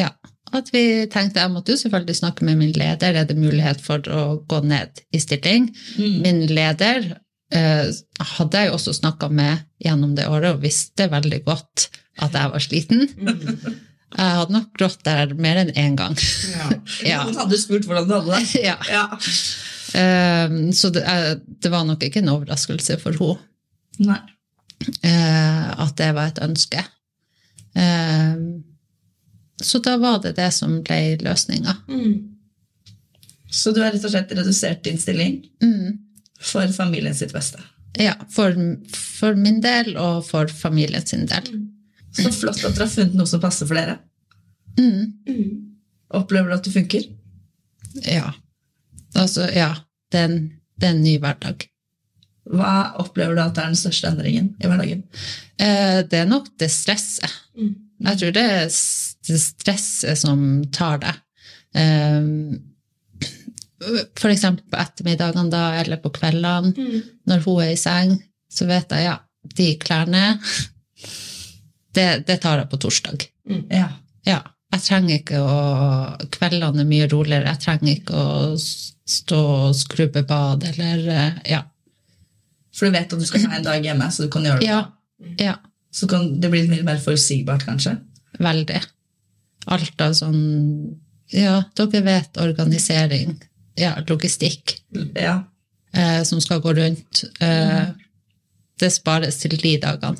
Ja. 0.00 0.08
At 0.54 0.68
vi 0.72 1.06
tenkte 1.10 1.40
Jeg 1.42 1.50
måtte 1.50 1.74
jo 1.74 1.80
selvfølgelig 1.82 2.16
snakke 2.16 2.44
med 2.46 2.56
min 2.56 2.72
leder. 2.72 3.14
Er 3.14 3.24
det 3.26 3.36
mulighet 3.36 3.80
for 3.82 3.98
å 4.08 4.38
gå 4.48 4.60
ned 4.64 5.02
i 5.12 5.18
stilling? 5.20 5.68
Mm. 5.98 6.16
Min 6.22 6.40
leder 6.46 7.12
hadde 7.54 8.60
jeg 8.60 8.70
jo 8.70 8.76
også 8.78 8.94
snakka 8.96 9.28
med 9.30 9.64
gjennom 9.82 10.14
det 10.18 10.26
året, 10.30 10.56
og 10.56 10.62
visste 10.64 11.06
veldig 11.12 11.42
godt 11.46 11.88
at 12.24 12.34
jeg 12.34 12.50
var 12.52 12.62
sliten. 12.62 13.04
Mm. 13.18 13.80
Jeg 14.14 14.34
hadde 14.38 14.54
nok 14.54 14.68
grått 14.78 15.00
der 15.06 15.32
mer 15.34 15.58
enn 15.64 15.72
én 15.74 15.96
gang. 15.98 16.14
Ja. 16.54 16.68
Ja. 17.10 17.22
Noen 17.24 17.40
hadde 17.42 17.58
spurt 17.58 17.86
hvordan 17.88 18.06
du 18.08 18.14
hadde 18.14 18.36
det. 18.38 18.60
ja. 18.68 18.76
Ja. 18.90 19.06
Eh, 19.98 20.54
så 20.76 20.90
det, 20.94 21.02
eh, 21.10 21.32
det 21.62 21.72
var 21.72 21.86
nok 21.88 22.04
ikke 22.06 22.22
en 22.22 22.30
overraskelse 22.36 22.98
for 23.02 23.18
henne. 23.18 24.20
Eh, 25.02 25.66
at 25.80 25.96
det 25.98 26.12
var 26.14 26.30
et 26.30 26.42
ønske. 26.44 26.84
Eh, 27.74 28.38
så 29.64 29.80
da 29.82 29.96
var 30.02 30.22
det 30.22 30.36
det 30.38 30.50
som 30.54 30.78
ble 30.86 31.16
løsninga. 31.22 31.76
Mm. 31.88 32.14
Så 33.54 33.70
du 33.74 33.82
har 33.82 33.92
rett 33.94 34.04
og 34.06 34.10
slett 34.10 34.32
redusert 34.34 34.82
din 34.86 34.98
stilling 34.98 35.44
Mm. 35.62 36.00
For 36.44 36.74
familien 36.76 37.16
sitt 37.16 37.32
beste. 37.34 37.62
Ja, 37.98 38.14
for, 38.30 38.56
for 38.94 39.38
min 39.38 39.60
del 39.62 39.94
og 40.00 40.24
for 40.26 40.50
familien 40.50 41.06
sin 41.06 41.28
del. 41.30 41.46
Så 42.14 42.30
flott 42.34 42.62
at 42.62 42.74
dere 42.74 42.86
har 42.86 42.92
funnet 42.92 43.14
noe 43.18 43.30
som 43.30 43.42
passer 43.42 43.68
for 43.70 43.78
dere. 43.78 43.98
Mm. 44.78 45.14
Mm. 45.28 45.52
Opplever 46.14 46.50
du 46.50 46.56
at 46.56 46.66
det 46.66 46.74
funker? 46.74 47.06
Ja. 48.06 48.32
Altså, 49.14 49.48
ja. 49.54 49.72
Det 50.10 50.20
er 50.20 50.28
en, 50.28 50.42
det 50.78 50.88
er 50.88 50.94
en 50.94 51.02
ny 51.02 51.14
hverdag. 51.22 51.66
Hva 52.54 52.74
opplever 53.02 53.38
du 53.38 53.42
at 53.42 53.58
er 53.58 53.72
den 53.72 53.78
største 53.78 54.10
endringen 54.10 54.52
i 54.60 54.68
hverdagen? 54.68 55.02
Eh, 55.58 56.02
det 56.10 56.20
er 56.20 56.28
nok 56.28 56.50
det 56.60 56.70
stresset. 56.70 57.30
Mm. 57.56 57.72
Jeg 58.04 58.20
tror 58.20 58.34
det 58.36 58.44
er 58.44 58.68
det 58.68 59.40
stresset 59.40 60.20
som 60.20 60.44
tar 60.74 61.00
deg. 61.02 61.22
Eh, 61.78 62.30
eksempel 64.30 64.64
på 64.70 64.78
ettermiddagene 64.80 65.50
da, 65.52 65.64
eller 65.80 65.96
på 66.02 66.10
kveldene, 66.14 66.72
Mm. 66.76 67.02
når 67.26 67.44
hun 67.44 67.62
er 67.62 67.70
i 67.72 67.76
seng, 67.80 68.16
så 68.50 68.66
vet 68.66 68.88
jeg 68.90 69.04
ja, 69.08 69.18
de 69.56 69.68
klærne 69.78 70.38
det, 71.94 72.24
det 72.26 72.40
tar 72.42 72.58
jeg 72.62 72.70
på 72.70 72.78
torsdag. 72.82 73.26
Ja. 73.70 73.88
Ja. 74.26 74.40
Jeg 74.74 74.82
trenger 74.82 75.20
ikke 75.20 75.38
å 75.38 75.58
Kveldene 76.34 76.82
er 76.82 76.88
mye 76.88 77.06
roligere. 77.12 77.52
Jeg 77.52 77.60
trenger 77.62 77.92
ikke 77.94 78.14
å 78.18 78.56
stå 78.58 79.38
og 79.68 79.76
skrubbe 79.78 80.24
bad 80.26 80.64
eller 80.72 81.04
eh, 81.12 81.36
Ja. 81.52 81.60
For 82.74 82.88
du 82.90 82.96
vet 82.96 83.12
at 83.12 83.20
du 83.20 83.26
skal 83.28 83.44
ha 83.46 83.56
en 83.60 83.62
dag 83.68 83.84
hjemme, 83.86 84.08
så 84.10 84.24
du 84.26 84.30
kan 84.34 84.42
gjøre 84.42 84.58
det. 84.58 84.66
Ja. 84.66 84.80
ja 85.38 85.54
Så 85.94 86.08
kan 86.10 86.40
det 86.42 86.50
bli 86.50 86.64
litt 86.66 86.82
mer 86.84 86.98
forutsigbart, 86.98 87.62
kanskje. 87.68 88.00
veldig. 88.42 88.80
Alt 89.70 90.00
av 90.02 90.12
sånn 90.18 90.40
Ja, 91.30 91.62
dere 91.78 92.02
vet 92.04 92.36
organisering. 92.42 93.38
Ja, 93.76 93.94
logistikk 94.08 94.76
Ja. 95.16 95.44
eh, 95.92 96.22
som 96.22 96.40
skal 96.40 96.60
gå 96.60 96.72
rundt. 96.76 97.24
Eh, 97.40 97.86
det 98.80 98.90
spares 98.92 99.38
til 99.42 99.56
de 99.58 99.76
dagene. 99.82 100.18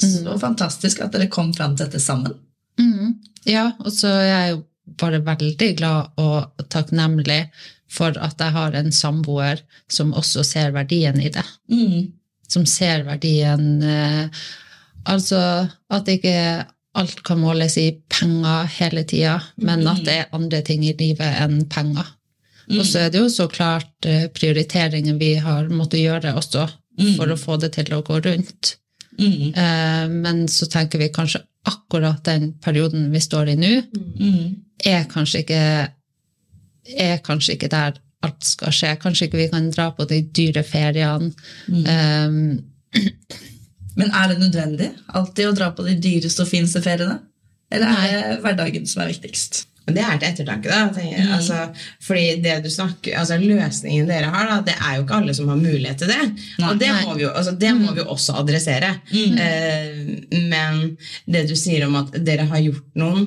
Så 0.00 0.38
fantastisk 0.40 1.00
at 1.04 1.12
dere 1.12 1.28
kom 1.28 1.52
fram 1.54 1.74
til 1.76 1.86
dette 1.86 2.00
sammen. 2.00 2.32
Mm. 2.80 3.18
Ja, 3.48 3.72
og 3.84 3.92
så 3.92 4.08
er 4.08 4.28
jeg 4.28 4.54
jo 4.54 4.62
bare 5.00 5.20
veldig 5.24 5.68
glad 5.76 6.08
og 6.20 6.64
takknemlig 6.72 7.42
for 7.90 8.16
at 8.22 8.40
jeg 8.40 8.54
har 8.54 8.76
en 8.78 8.90
samboer 8.94 9.60
som 9.90 10.14
også 10.16 10.44
ser 10.46 10.72
verdien 10.72 11.20
i 11.20 11.28
det. 11.34 11.44
Mm. 11.72 12.12
Som 12.50 12.66
ser 12.66 13.04
verdien 13.06 13.82
eh, 13.82 14.28
Altså 15.08 15.38
at 15.90 16.08
ikke 16.12 16.32
alt 16.94 17.22
kan 17.22 17.38
måles 17.38 17.76
i 17.78 17.90
penger 18.10 18.66
hele 18.80 19.04
tida, 19.04 19.36
men 19.62 19.86
at 19.86 20.00
det 20.04 20.14
er 20.18 20.32
andre 20.34 20.62
ting 20.66 20.82
i 20.84 20.94
livet 20.98 21.36
enn 21.44 21.64
penger. 21.70 22.06
Og 22.70 22.84
så 22.86 23.04
er 23.04 23.10
det 23.10 23.18
jo 23.18 23.28
så 23.32 23.48
klart 23.50 24.06
eh, 24.06 24.28
prioriteringer 24.30 25.16
vi 25.18 25.34
har 25.42 25.68
måttet 25.74 26.04
gjøre 26.04 26.34
også 26.38 26.68
for 27.16 27.30
å 27.32 27.38
få 27.38 27.56
det 27.62 27.72
til 27.74 27.94
å 27.96 28.02
gå 28.06 28.18
rundt. 28.22 28.76
Mm. 29.18 29.54
Eh, 29.54 30.08
Men 30.08 30.44
så 30.48 30.66
tenker 30.70 30.98
vi 30.98 31.08
kanskje 31.14 31.42
akkurat 31.66 32.22
den 32.24 32.52
perioden 32.62 33.10
vi 33.12 33.20
står 33.20 33.48
i 33.54 33.56
nå, 33.56 33.72
Mm. 34.20 34.56
er 34.84 35.04
kanskje 35.04 35.42
ikke 35.44 35.88
er 36.98 37.18
kanskje 37.18 37.52
ikke 37.54 37.68
der 37.70 37.98
alt 38.22 38.44
skal 38.44 38.72
skje. 38.72 38.96
Kanskje 39.00 39.26
ikke 39.28 39.38
vi 39.38 39.48
kan 39.48 39.70
dra 39.70 39.90
på 39.90 40.06
de 40.08 40.22
dyre 40.22 40.62
feriene. 40.62 41.32
Eh, 41.70 42.30
Men 43.98 44.12
er 44.14 44.30
det 44.30 44.38
nødvendig 44.42 44.92
alltid 45.16 45.48
å 45.48 45.56
dra 45.56 45.72
på 45.74 45.86
de 45.86 45.96
dyreste 45.98 46.44
og 46.44 46.50
fineste 46.50 46.82
feriene? 46.84 47.18
Eller 47.70 47.90
er 47.90 48.12
det 48.12 48.38
hverdagen 48.44 48.86
som 48.90 49.02
er 49.04 49.12
viktigst? 49.12 49.64
Det 49.90 50.02
er 50.04 50.18
til 50.20 50.28
ettertanke, 50.28 50.70
da. 50.70 51.02
jeg. 51.02 51.24
Altså, 51.34 51.64
fordi 52.04 52.36
det 52.44 52.60
du 52.64 52.68
snakker, 52.70 53.16
altså 53.18 53.38
Løsningen 53.40 54.10
dere 54.10 54.30
har, 54.30 54.46
da, 54.50 54.58
det 54.66 54.76
er 54.76 54.96
jo 54.96 55.04
ikke 55.04 55.16
alle 55.18 55.34
som 55.34 55.50
har 55.50 55.58
mulighet 55.58 56.02
til 56.02 56.12
det. 56.12 56.20
Nei. 56.60 56.68
og 56.68 56.80
det 56.82 56.90
må, 56.94 57.14
vi 57.16 57.24
jo, 57.24 57.32
altså, 57.40 57.54
det 57.58 57.72
må 57.78 57.94
vi 57.96 58.02
jo 58.02 58.08
også 58.14 58.36
adressere. 58.42 58.92
Eh, 59.10 60.02
men 60.52 60.82
det 61.26 61.46
du 61.50 61.56
sier 61.58 61.88
om 61.88 61.98
at 62.02 62.14
dere 62.26 62.46
har 62.50 62.62
gjort 62.62 63.00
noen 63.00 63.26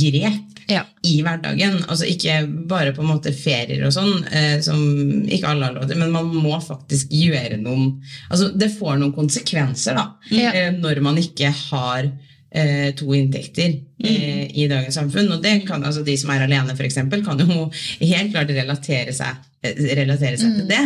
grep 0.00 0.49
Ja. 0.70 0.84
i 1.04 1.16
hverdagen. 1.26 1.80
Altså 1.88 2.06
ikke 2.06 2.38
bare 2.70 2.92
på 2.94 3.02
en 3.02 3.08
måte 3.10 3.32
ferier 3.34 3.82
og 3.86 3.92
sånn, 3.96 4.24
eh, 4.32 4.60
som 4.64 4.78
ikke 5.26 5.48
alle 5.50 5.66
har 5.66 5.74
lov 5.76 5.88
til, 5.90 5.98
men 5.98 6.12
man 6.14 6.30
må 6.34 6.56
faktisk 6.62 7.10
gjøre 7.10 7.58
noen 7.60 8.00
Altså 8.30 8.50
det 8.56 8.70
får 8.78 8.98
noen 9.00 9.12
konsekvenser, 9.16 9.94
da, 9.98 10.06
Ja. 10.30 10.52
eh, 10.54 10.70
når 10.78 11.00
man 11.02 11.16
ikke 11.18 11.50
har 11.70 12.10
eh, 12.52 12.90
to 12.98 13.12
inntekter 13.14 13.76
eh, 14.04 14.46
i 14.58 14.66
dagens 14.70 14.94
samfunn. 14.98 15.30
Og 15.32 15.42
det 15.42 15.66
kan 15.68 15.84
altså 15.86 16.02
de 16.04 16.16
som 16.18 16.30
er 16.34 16.42
alene, 16.46 16.74
f.eks., 16.74 16.94
kan 17.24 17.38
jo 17.38 17.70
helt 18.00 18.32
klart 18.32 18.50
relatere 18.50 19.12
seg, 19.14 19.36
eh, 19.62 19.74
relatere 20.00 20.36
seg 20.38 20.56
til 20.56 20.66
det. 20.66 20.84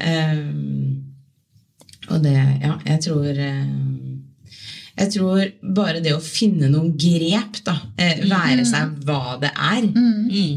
Eh, 0.00 0.38
og 2.10 2.22
det 2.22 2.34
Ja, 2.62 2.76
jeg 2.86 3.00
tror 3.04 3.32
jeg 4.98 5.12
tror 5.14 5.52
bare 5.74 6.00
det 6.04 6.12
å 6.14 6.20
finne 6.22 6.68
noen 6.70 6.92
grep, 6.98 7.62
da, 7.64 7.76
eh, 7.98 8.20
være 8.28 8.64
seg 8.68 8.98
hva 9.06 9.38
det 9.40 9.50
er, 9.56 9.88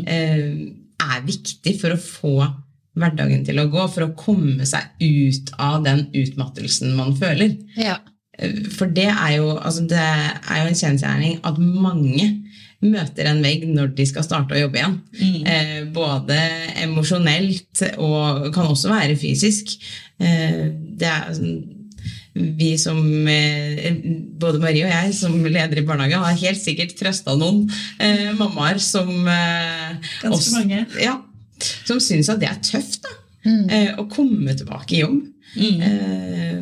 eh, 0.08 0.72
er 1.06 1.22
viktig 1.26 1.80
for 1.80 1.90
å 1.96 1.98
få 2.02 2.54
hverdagen 2.96 3.46
til 3.46 3.56
å 3.60 3.70
gå, 3.70 3.90
for 3.92 4.06
å 4.08 4.16
komme 4.16 4.66
seg 4.66 4.82
ut 5.02 5.52
av 5.60 5.84
den 5.84 6.08
utmattelsen 6.14 6.94
man 6.96 7.14
føler. 7.16 7.58
Ja. 7.76 7.98
Eh, 8.38 8.64
For 8.70 8.88
det 8.88 9.08
er 9.12 9.38
jo, 9.38 9.58
altså 9.58 9.88
det 9.88 9.98
er 10.00 10.62
jo 10.62 10.68
en 10.68 10.80
kjensgjerning 10.82 11.40
at 11.44 11.58
mange 11.58 12.42
møter 12.82 13.26
en 13.26 13.42
vegg 13.42 13.64
når 13.68 13.96
de 13.96 14.06
skal 14.06 14.24
starte 14.24 14.52
å 14.56 14.60
jobbe 14.60 14.78
igjen. 14.78 15.00
Eh, 15.48 15.86
både 15.96 16.38
emosjonelt 16.84 17.82
og 17.98 18.54
kan 18.54 18.68
også 18.68 18.92
være 18.92 19.16
fysisk. 19.18 19.78
Eh, 20.20 20.70
det 20.96 21.08
er 21.08 21.32
sånn- 21.34 21.75
vi 22.36 22.74
som, 22.78 22.98
eh, 23.32 23.94
både 24.38 24.60
Marie 24.60 24.84
og 24.84 24.92
jeg 24.92 25.14
som 25.16 25.38
leder 25.46 25.80
i 25.80 25.86
barnehage, 25.88 26.20
har 26.20 26.36
helt 26.42 26.60
sikkert 26.60 26.96
trøsta 27.00 27.36
noen 27.40 27.62
eh, 28.00 28.34
mammaer 28.36 28.80
som 28.84 29.08
eh, 29.28 29.96
Ganske 30.22 30.34
også- 30.36 30.58
mange. 30.60 30.82
Ja, 31.02 31.22
som 31.88 32.02
syns 32.04 32.28
at 32.34 32.40
det 32.44 32.50
er 32.52 32.60
tøft 32.62 33.02
da, 33.06 33.10
Mm. 33.46 33.70
eh, 33.70 33.92
å 34.02 34.08
komme 34.10 34.56
tilbake 34.58 34.96
i 34.98 35.02
jobb. 35.04 35.22
Eh, 35.56 36.62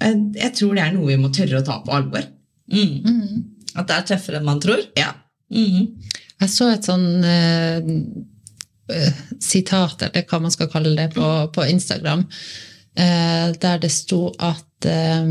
jeg, 0.00 0.52
tror 0.56 0.74
det 0.76 0.84
er 0.84 0.92
noe 0.94 1.08
vi 1.10 1.16
må 1.20 1.32
tørre 1.34 1.60
å 1.60 1.66
ta 1.66 1.80
på 1.84 1.92
alvor. 1.96 2.22
Mm. 2.72 3.02
Mm. 3.04 3.44
At 3.76 3.88
det 3.90 3.96
er 3.96 4.06
tøffere 4.14 4.38
enn 4.38 4.46
man 4.46 4.60
tror. 4.62 4.80
Ja. 4.96 5.12
Mm. 5.52 5.88
Jeg 6.40 6.48
så 6.48 6.70
et 6.72 6.86
sånn 6.86 7.24
eh, 7.26 7.82
sitat, 9.42 10.02
eller 10.08 10.24
hva 10.30 10.40
man 10.46 10.54
skal 10.54 10.70
kalle 10.72 10.94
det, 10.96 11.10
på, 11.14 11.26
på 11.54 11.66
Instagram, 11.68 12.24
der 12.94 13.78
det 13.82 13.90
sto 13.94 14.28
at 14.38 14.86
eh, 14.88 15.30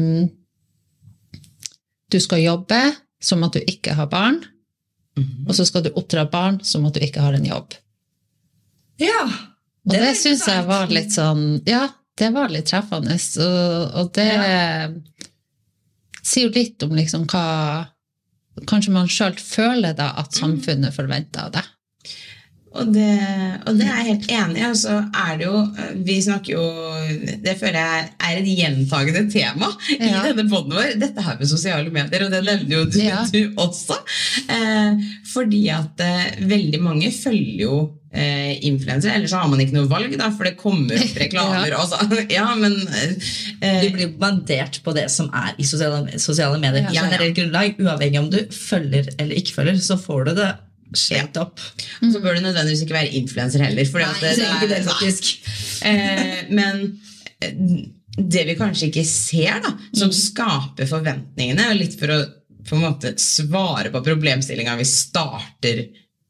du 2.10 2.19
skal 2.24 2.45
jobbe 2.45 2.80
som 3.22 3.43
at 3.43 3.58
du 3.58 3.60
ikke 3.67 3.93
har 3.98 4.10
barn, 4.12 4.39
og 5.19 5.52
så 5.56 5.65
skal 5.67 5.84
du 5.84 5.91
oppdra 6.00 6.24
barn 6.32 6.62
som 6.63 6.86
at 6.88 6.95
du 6.95 7.04
ikke 7.04 7.22
har 7.22 7.36
en 7.36 7.45
jobb. 7.45 7.76
Ja. 9.02 9.26
Og 9.88 9.95
det, 9.95 10.13
syns 10.19 10.45
jeg 10.48 10.65
var 10.67 10.91
litt 10.91 11.13
sånn 11.15 11.62
Ja, 11.67 11.88
det 12.19 12.30
var 12.36 12.52
litt 12.52 12.67
treffende. 12.69 13.15
Og, 13.15 13.95
og 14.00 14.10
det 14.15 14.32
sier 16.19 16.48
jo 16.48 16.54
litt 16.54 16.84
om 16.86 16.95
liksom 16.98 17.26
hva 17.32 17.45
Kanskje 18.67 18.91
man 18.91 19.08
sjøl 19.08 19.38
føler 19.39 19.93
da 19.95 20.10
at 20.19 20.36
samfunnet 20.36 20.91
forventer 20.91 21.45
av 21.45 21.54
deg. 21.54 21.67
Og 22.80 22.89
det, 22.96 23.10
og 23.68 23.78
det 23.80 23.86
er 23.88 24.00
jeg 24.00 24.08
helt 24.10 24.28
enig 24.39 24.62
i. 24.62 24.65
Og 24.70 24.78
så 24.80 24.96
er 25.26 25.38
det 25.39 25.46
jo 25.48 25.62
Vi 26.08 26.15
snakker 26.26 26.54
jo 26.54 26.65
Det 27.46 27.56
føler 27.60 27.80
jeg 27.80 28.10
er 28.30 28.39
et 28.39 28.50
gjentagende 28.60 29.24
tema 29.34 29.70
i 29.96 30.00
Ja. 30.10 30.24
denne 30.30 30.48
poden 30.52 30.76
vår. 30.78 30.96
Dette 31.02 31.22
her 31.26 31.38
med 31.39 31.50
sosiale 31.52 31.89
medier, 31.94 32.26
og 32.26 32.32
det 32.34 32.44
nevner 32.48 32.76
jo 32.80 32.84
du, 32.89 33.00
Ja. 33.04 33.24
du 33.34 33.42
også. 33.60 33.98
Eh, 34.50 35.00
fordi 35.34 35.63
at 35.74 36.04
eh, 36.06 36.44
veldig 36.50 36.82
mange 36.84 37.12
følger 37.13 37.63
jo 37.65 37.80
eh, 38.13 38.56
influensere. 38.65 39.15
Ellers 39.18 39.34
så 39.34 39.42
har 39.42 39.50
man 39.52 39.62
ikke 39.63 39.76
noe 39.78 39.89
valg, 39.92 40.13
da, 40.20 40.30
for 40.36 40.48
det 40.50 40.56
kommer 40.62 40.96
opp 41.02 41.18
reklamer. 41.24 41.68
Ja. 41.74 41.84
ja, 42.39 42.48
men 42.60 42.78
eh, 43.62 43.84
Du 43.84 43.89
blir 43.98 44.13
bandert 44.22 44.82
på 44.86 44.94
det 44.98 45.08
som 45.13 45.30
er 45.36 45.54
i 45.58 45.65
sosiale, 45.68 46.20
sosiale 46.22 46.58
medier. 46.62 46.88
Ja. 46.94 47.04
Generelt 47.06 47.38
grunnlag, 47.38 47.78
uavhengig 47.82 48.22
om 48.24 48.32
du 48.34 48.39
følger 48.54 49.12
eller 49.18 49.36
ikke 49.42 49.58
følger, 49.62 49.78
så 49.84 49.98
får 50.00 50.30
du 50.32 50.36
det 50.44 50.50
slengt 50.97 51.38
opp. 51.41 51.62
Og 52.02 52.12
så 52.13 52.21
bør 52.23 52.38
du 52.38 52.45
nødvendigvis 52.47 52.84
ikke 52.86 52.97
være 52.97 53.13
influenser 53.19 53.63
heller. 53.67 53.88
Fordi 53.89 54.10
Nei, 54.10 54.19
det, 54.23 54.49
ikke 54.49 54.71
det, 54.73 54.82
faktisk. 54.88 55.32
Eh, 55.86 56.36
men 56.49 56.84
eh, 57.43 57.63
det 58.19 58.43
vi 58.49 58.58
kanskje 58.60 58.89
ikke 58.89 59.06
ser, 59.08 59.62
da, 59.63 59.73
som 59.95 60.12
skaper 60.15 60.89
forventningene, 60.89 61.71
og 61.71 61.80
litt 61.80 61.97
for 61.99 62.13
å 62.13 62.19
på 62.69 62.75
en 62.75 62.86
måte 62.86 63.13
svare 63.17 63.89
på 63.93 64.02
problemstillinga 64.06 64.75
vi 64.78 64.86
starter 64.86 65.80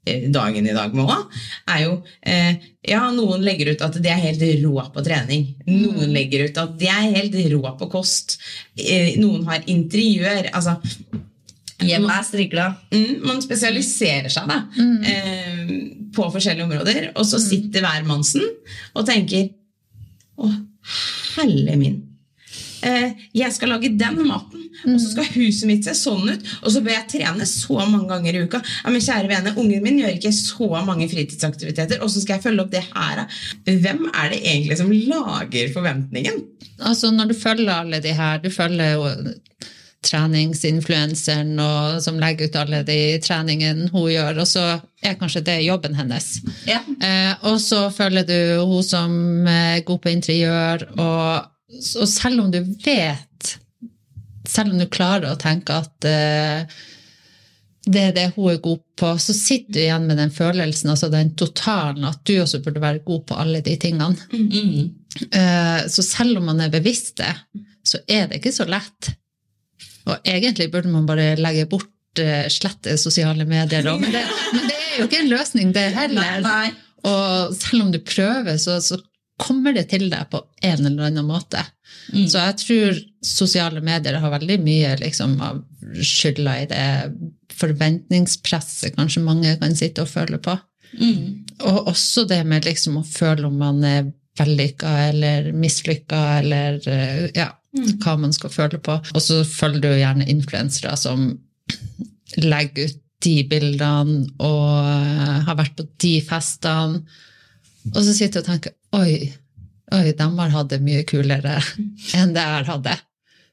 eh, 0.07 0.27
dagen 0.31 0.67
i 0.69 0.75
dag 0.75 0.93
med 0.95 1.09
òg, 1.09 1.39
er 1.73 1.85
jo 1.87 1.95
eh, 2.21 2.67
Ja, 2.89 3.01
noen 3.13 3.43
legger 3.43 3.73
ut 3.73 3.81
at 3.85 3.97
de 3.99 4.11
er 4.11 4.21
helt 4.23 4.43
rå 4.63 4.85
på 4.93 5.03
trening. 5.05 5.49
Noen 5.67 6.13
legger 6.15 6.47
ut 6.47 6.61
at 6.61 6.77
de 6.79 6.87
er 6.89 7.09
helt 7.17 7.35
rå 7.51 7.73
på 7.81 7.89
kost. 7.91 8.37
Eh, 8.77 9.17
noen 9.19 9.43
har 9.49 9.65
interiør. 9.67 10.47
Altså 10.53 10.77
Hjemme 11.85 12.11
er 12.11 12.25
strigla. 12.27 12.65
Mm, 12.91 13.21
man 13.23 13.41
spesialiserer 13.43 14.31
seg 14.33 14.49
da, 14.51 14.59
eh, 15.07 15.73
på 16.15 16.27
forskjellige 16.33 16.67
områder, 16.67 17.09
og 17.15 17.25
så 17.27 17.39
sitter 17.41 17.85
hver 17.85 18.05
mannsen 18.07 18.45
og 18.95 19.05
tenker 19.07 19.49
Å, 20.39 20.47
helle 21.35 21.73
min. 21.75 21.97
Eh, 22.81 23.11
jeg 23.35 23.51
skal 23.51 23.73
lage 23.73 23.89
den 23.99 24.21
maten, 24.23 24.61
og 24.87 24.99
så 25.01 25.09
skal 25.11 25.27
huset 25.33 25.67
mitt 25.67 25.83
se 25.83 25.91
sånn 25.97 26.29
ut. 26.29 26.45
Og 26.63 26.71
så 26.71 26.79
bør 26.85 26.95
jeg 26.95 27.09
trene 27.11 27.47
så 27.49 27.81
mange 27.81 28.07
ganger 28.07 28.37
i 28.37 28.43
uka. 28.47 28.61
Ja, 28.85 28.93
men 28.93 29.03
kjære 29.03 29.31
vene, 29.31 29.55
Ungen 29.59 29.83
min 29.83 29.99
gjør 29.99 30.15
ikke 30.15 30.31
så 30.35 30.69
mange 30.87 31.09
fritidsaktiviteter, 31.11 31.99
og 31.99 32.13
så 32.13 32.23
skal 32.23 32.37
jeg 32.37 32.45
følge 32.47 32.63
opp 32.63 32.71
det 32.71 32.85
her. 32.87 33.25
Hvem 33.67 34.07
er 34.13 34.31
det 34.31 34.39
egentlig 34.39 34.79
som 34.79 34.93
lager 34.93 35.75
forventningen? 35.75 36.39
Altså 36.79 37.11
Når 37.11 37.33
du 37.33 37.35
følger 37.35 37.73
alle 37.75 37.99
de 37.99 38.15
her, 38.15 38.39
du 38.39 38.49
følger 38.53 38.95
jo 38.95 39.35
treningsinfluenseren 40.05 41.57
og 41.59 41.99
som 42.03 42.19
legger 42.21 42.47
ut 42.47 42.57
alle 42.59 42.81
de 42.87 42.99
treningene 43.23 43.89
hun 43.91 44.07
gjør, 44.11 44.41
og 44.43 44.47
så 44.47 44.65
er 45.03 45.17
kanskje 45.19 45.43
det 45.47 45.57
jobben 45.65 45.97
hennes. 45.97 46.37
Ja. 46.69 46.79
Eh, 47.03 47.33
og 47.49 47.59
så 47.63 47.87
følger 47.93 48.27
du 48.27 48.39
hun 48.69 48.85
som 48.85 49.47
er 49.49 49.83
god 49.87 50.03
på 50.03 50.13
interiør, 50.13 50.87
og, 50.95 51.49
og 51.99 52.07
selv 52.11 52.45
om 52.45 52.53
du 52.53 52.61
vet, 52.85 53.57
selv 54.47 54.73
om 54.73 54.79
du 54.79 54.87
klarer 54.91 55.33
å 55.33 55.39
tenke 55.39 55.81
at 55.83 56.07
eh, 56.07 56.79
det 57.89 58.05
er 58.07 58.15
det 58.15 58.27
hun 58.37 58.53
er 58.53 58.63
god 58.63 58.81
på, 58.99 59.11
så 59.19 59.35
sitter 59.35 59.75
du 59.75 59.83
igjen 59.83 60.07
med 60.07 60.19
den 60.21 60.31
følelsen, 60.31 60.91
altså 60.93 61.09
den 61.11 61.33
totalen, 61.39 62.05
at 62.07 62.21
du 62.27 62.37
også 62.39 62.61
burde 62.63 62.83
være 62.83 63.03
god 63.07 63.23
på 63.27 63.37
alle 63.39 63.63
de 63.65 63.75
tingene. 63.81 64.15
Mm. 64.31 64.49
-hmm. 64.51 65.87
Så 65.87 66.03
selv 66.03 66.37
om 66.37 66.45
man 66.45 66.59
er 66.61 66.69
bevisst 66.69 67.17
det, 67.17 67.33
så 67.83 67.97
er 68.07 68.27
det 68.27 68.35
ikke 68.35 68.51
så 68.51 68.67
lett. 68.69 69.15
Og 70.09 70.27
egentlig 70.27 70.69
burde 70.73 70.91
man 70.91 71.07
bare 71.09 71.33
legge 71.39 71.67
bort 71.69 72.21
eh, 72.21 72.47
slette 72.51 72.97
sosiale 73.01 73.45
medier. 73.49 73.85
da. 73.85 73.95
Men 73.99 74.13
det, 74.15 74.25
men 74.55 74.67
det 74.67 74.77
er 74.77 74.97
jo 74.99 75.09
ikke 75.09 75.23
en 75.23 75.33
løsning, 75.33 75.73
det 75.75 75.89
heller. 75.95 76.41
Nei. 76.45 76.69
Og 77.07 77.55
selv 77.55 77.85
om 77.85 77.93
du 77.93 77.99
prøver, 78.03 78.57
så, 78.59 78.79
så 78.83 78.99
kommer 79.39 79.73
det 79.75 79.87
til 79.93 80.09
deg 80.11 80.27
på 80.31 80.41
en 80.67 80.85
eller 80.85 81.09
annen 81.09 81.27
måte. 81.27 81.61
Mm. 82.11 82.25
Så 82.27 82.41
jeg 82.41 82.57
tror 82.63 83.01
sosiale 83.25 83.83
medier 83.83 84.19
har 84.19 84.33
veldig 84.33 84.57
mye 84.63 84.95
liksom, 84.99 85.37
av 85.43 85.61
skylda 85.95 86.55
i 86.59 86.65
det 86.69 86.87
forventningspresset 87.59 88.95
kanskje 88.95 89.23
mange 89.23 89.55
kan 89.59 89.75
sitte 89.75 90.03
og 90.03 90.11
føle 90.11 90.39
på. 90.43 90.55
Mm. 90.99 91.45
Og 91.69 91.91
også 91.91 92.25
det 92.29 92.41
med 92.47 92.67
liksom 92.67 92.99
å 92.99 93.05
føle 93.07 93.47
om 93.47 93.57
man 93.61 93.83
er 93.85 94.09
vellykka 94.39 94.91
eller 95.09 95.49
mislykka, 95.55 96.19
eller 96.39 96.79
eh, 96.87 97.25
ja, 97.35 97.49
hva 97.73 98.15
man 98.17 98.33
skal 98.33 98.53
føle 98.53 98.79
på. 98.81 98.97
Og 99.13 99.21
så 99.23 99.43
følger 99.47 99.83
du 99.85 99.99
gjerne 99.99 100.29
influensere 100.29 100.95
som 100.97 101.31
legger 102.39 102.89
ut 102.89 103.05
de 103.23 103.35
bildene 103.49 104.29
og 104.39 104.65
eh, 104.79 105.39
har 105.47 105.57
vært 105.59 105.75
på 105.79 105.85
de 105.99 106.13
festene. 106.23 107.01
Og 107.91 108.01
så 108.05 108.13
sitter 108.15 108.39
du 108.39 108.43
og 108.43 108.47
tenker 108.47 108.75
oi, 108.95 109.13
oi, 109.95 110.05
de 110.15 110.27
har 110.39 110.55
hatt 110.55 110.71
det 110.71 110.81
mye 110.83 111.05
kulere 111.07 111.57
enn 112.17 112.35
det 112.35 112.45
jeg 112.45 112.55
har 112.55 112.69
hatt 112.73 112.85
det. 112.87 112.97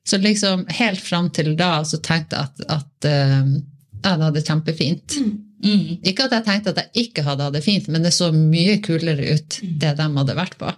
Så 0.07 0.21
liksom 0.23 0.69
helt 0.71 1.03
fram 1.03 1.33
til 1.35 1.57
da 1.59 1.81
så 1.87 1.99
tenkte 1.99 2.39
jeg 2.39 2.53
at, 2.53 2.67
at 2.79 3.11
eh, 3.11 3.55
jeg 3.97 4.13
hadde 4.13 4.35
det 4.37 4.47
kjempefint. 4.47 5.17
Mm. 5.65 5.87
Ikke 6.07 6.29
at 6.29 6.37
jeg 6.37 6.47
tenkte 6.47 6.75
at 6.75 6.83
jeg 6.85 7.09
ikke 7.09 7.25
hadde 7.27 7.49
hatt 7.49 7.57
det 7.57 7.65
fint, 7.67 7.89
men 7.91 8.07
det 8.07 8.15
så 8.15 8.31
mye 8.35 8.79
kulere 8.85 9.35
ut, 9.35 9.59
det 9.81 9.97
de 9.99 10.11
hadde 10.21 10.39
vært 10.39 10.59
på. 10.61 10.71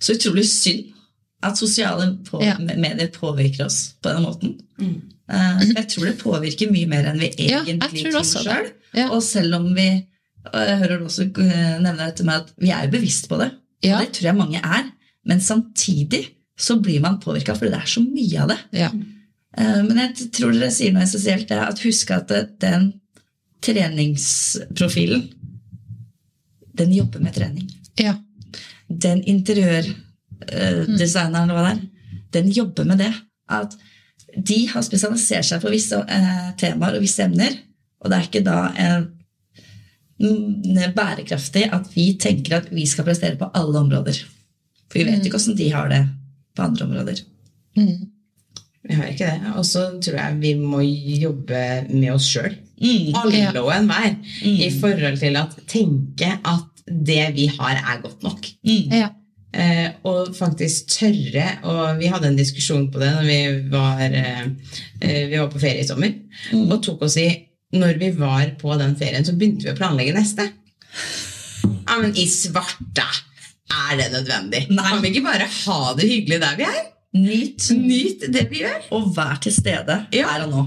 Så 0.00 0.16
utrolig 0.16 0.48
synd 0.48 0.96
At 1.42 1.56
sosiale 1.56 2.18
på 2.26 2.42
Ja. 2.44 2.56
medier 2.60 3.08
påvirker 3.14 3.64
oss 3.66 3.94
på 4.02 4.12
den 4.12 4.22
måten. 4.26 4.58
Mm. 4.78 5.00
Eh, 5.30 5.60
jeg 5.76 5.86
tror 5.88 6.04
det 6.10 6.18
påvirker 6.20 6.70
mye 6.72 6.86
mer 6.90 7.06
enn 7.08 7.18
vi 7.22 7.30
egentlig 7.30 8.04
ja, 8.12 8.20
tror 8.20 8.44
sjøl. 8.44 8.70
Ja. 8.94 9.06
Og 9.14 9.22
selv 9.22 9.54
om 9.60 9.74
vi 9.74 10.06
og 10.40 10.54
Jeg 10.56 10.78
hører 10.80 10.98
du 10.98 11.04
også 11.04 11.22
eh, 11.38 11.78
nevne 11.84 12.06
dette 12.06 12.24
med 12.24 12.34
at 12.34 12.52
vi 12.56 12.70
er 12.72 12.86
jo 12.86 12.92
bevisst 12.94 13.26
på 13.28 13.36
det. 13.38 13.50
Ja. 13.84 13.98
Og 13.98 14.06
det 14.06 14.12
tror 14.16 14.28
jeg 14.30 14.36
mange 14.38 14.60
er. 14.64 14.86
Men 15.28 15.40
samtidig 15.40 16.22
så 16.58 16.78
blir 16.80 17.00
man 17.00 17.18
påvirka, 17.20 17.52
for 17.56 17.66
det 17.68 17.74
er 17.76 17.86
så 17.86 18.00
mye 18.00 18.40
av 18.40 18.48
det. 18.48 18.56
Ja. 18.72 18.88
Eh, 19.56 19.82
Men 19.84 19.96
jeg 19.98 20.30
tror 20.32 20.52
dere 20.56 20.70
sier 20.72 20.92
noe 20.92 21.02
essensielt. 21.04 21.46
Det 21.48 21.56
er 21.58 21.68
at 21.68 21.82
husk 21.84 22.10
at 22.16 22.32
den 22.60 22.92
treningsprofilen, 23.60 25.28
den 26.72 26.92
jobber 26.92 27.20
med 27.20 27.34
trening. 27.34 27.70
ja. 27.98 28.14
Den 28.90 29.20
interiørdesigneren, 29.22 29.96
eller 30.48 31.54
hva 31.54 31.64
det 31.66 31.72
er, 31.74 31.80
den 32.36 32.50
jobber 32.54 32.86
med 32.88 33.02
det. 33.02 33.12
At 33.50 33.74
de 34.36 34.60
har 34.70 34.84
spesialisert 34.86 35.48
seg 35.48 35.62
på 35.62 35.72
visse 35.72 35.98
eh, 35.98 36.50
temaer 36.60 36.98
og 36.98 37.02
visse 37.04 37.24
emner. 37.24 37.56
Og 38.00 38.10
det 38.10 38.18
er 38.18 38.28
ikke 38.28 38.44
da 38.46 38.58
eh, 38.78 39.00
mm, 40.22 40.94
bærekraftig 40.96 41.66
at 41.74 41.90
vi 41.96 42.12
tenker 42.20 42.60
at 42.60 42.70
vi 42.72 42.86
skal 42.88 43.08
prestere 43.08 43.38
på 43.40 43.50
alle 43.58 43.82
områder. 43.82 44.22
For 44.90 45.00
vi 45.00 45.06
vet 45.08 45.26
ikke 45.26 45.36
hvordan 45.38 45.58
de 45.58 45.68
har 45.74 45.90
det 45.92 46.00
på 46.56 46.64
andre 46.66 46.86
områder. 46.88 47.20
Mm. 47.78 48.08
Vi 48.88 48.96
har 48.96 49.10
ikke 49.12 49.28
det. 49.28 49.52
Og 49.60 49.66
så 49.68 49.84
tror 50.02 50.16
jeg 50.18 50.40
vi 50.40 50.54
må 50.58 50.80
jobbe 50.80 51.60
med 51.90 52.10
oss 52.14 52.30
sjøl. 52.32 52.54
Mm. 52.80 53.10
Alle 53.20 53.36
Ja. 53.42 53.52
og 53.60 53.72
enhver. 53.74 54.14
Mm. 54.16 54.56
I 54.56 54.70
forhold 54.80 55.18
til 55.20 55.36
at 55.36 55.58
tenke 55.68 56.30
at 56.38 56.66
det 56.90 57.24
vi 57.36 57.46
har, 57.58 57.76
er 57.76 58.00
godt 58.02 58.22
nok. 58.22 58.46
Mm. 58.66 58.94
ja. 58.94 59.10
Eh, 59.52 59.88
og 60.06 60.28
faktisk 60.38 60.92
tørre 60.94 61.46
Og 61.66 61.96
vi 61.98 62.06
hadde 62.06 62.28
en 62.28 62.36
diskusjon 62.38 62.84
på 62.92 63.00
det 63.02 63.08
når 63.16 63.24
vi 63.26 63.38
var, 63.72 63.98
eh, 64.06 64.44
eh, 65.02 65.24
vi 65.26 65.40
var 65.40 65.48
på 65.50 65.58
ferie 65.58 65.82
i 65.82 65.88
sommer. 65.88 66.12
Mm. 66.52 66.68
Og 66.70 66.76
tok 66.86 67.02
oss 67.02 67.16
i 67.18 67.26
Når 67.74 67.98
vi 67.98 68.10
var 68.14 68.52
på 68.60 68.76
den 68.78 68.94
ferien, 68.98 69.24
så 69.26 69.34
begynte 69.34 69.66
vi 69.66 69.72
å 69.72 69.78
planlegge 69.78 70.14
neste. 70.14 70.46
Ja, 71.86 71.98
men 72.00 72.14
i 72.18 72.24
svarte! 72.30 73.04
Er 73.70 73.96
det 73.98 74.08
nødvendig? 74.12 74.64
Nei. 74.70 74.86
Kan 74.88 75.02
vi 75.04 75.10
ikke 75.12 75.26
bare 75.28 75.46
ha 75.46 75.94
det 75.98 76.08
hyggelig 76.10 76.40
der 76.42 76.56
vi 76.58 76.64
er? 76.66 76.80
Nyt, 77.14 77.68
Nyt 77.78 78.24
det 78.34 78.44
vi 78.50 78.62
gjør. 78.64 78.80
og 78.94 79.12
vær 79.16 79.38
til 79.42 79.52
stede 79.54 80.06
Ja. 80.14 80.26
her 80.30 80.46
og 80.46 80.50
nå. 80.54 80.64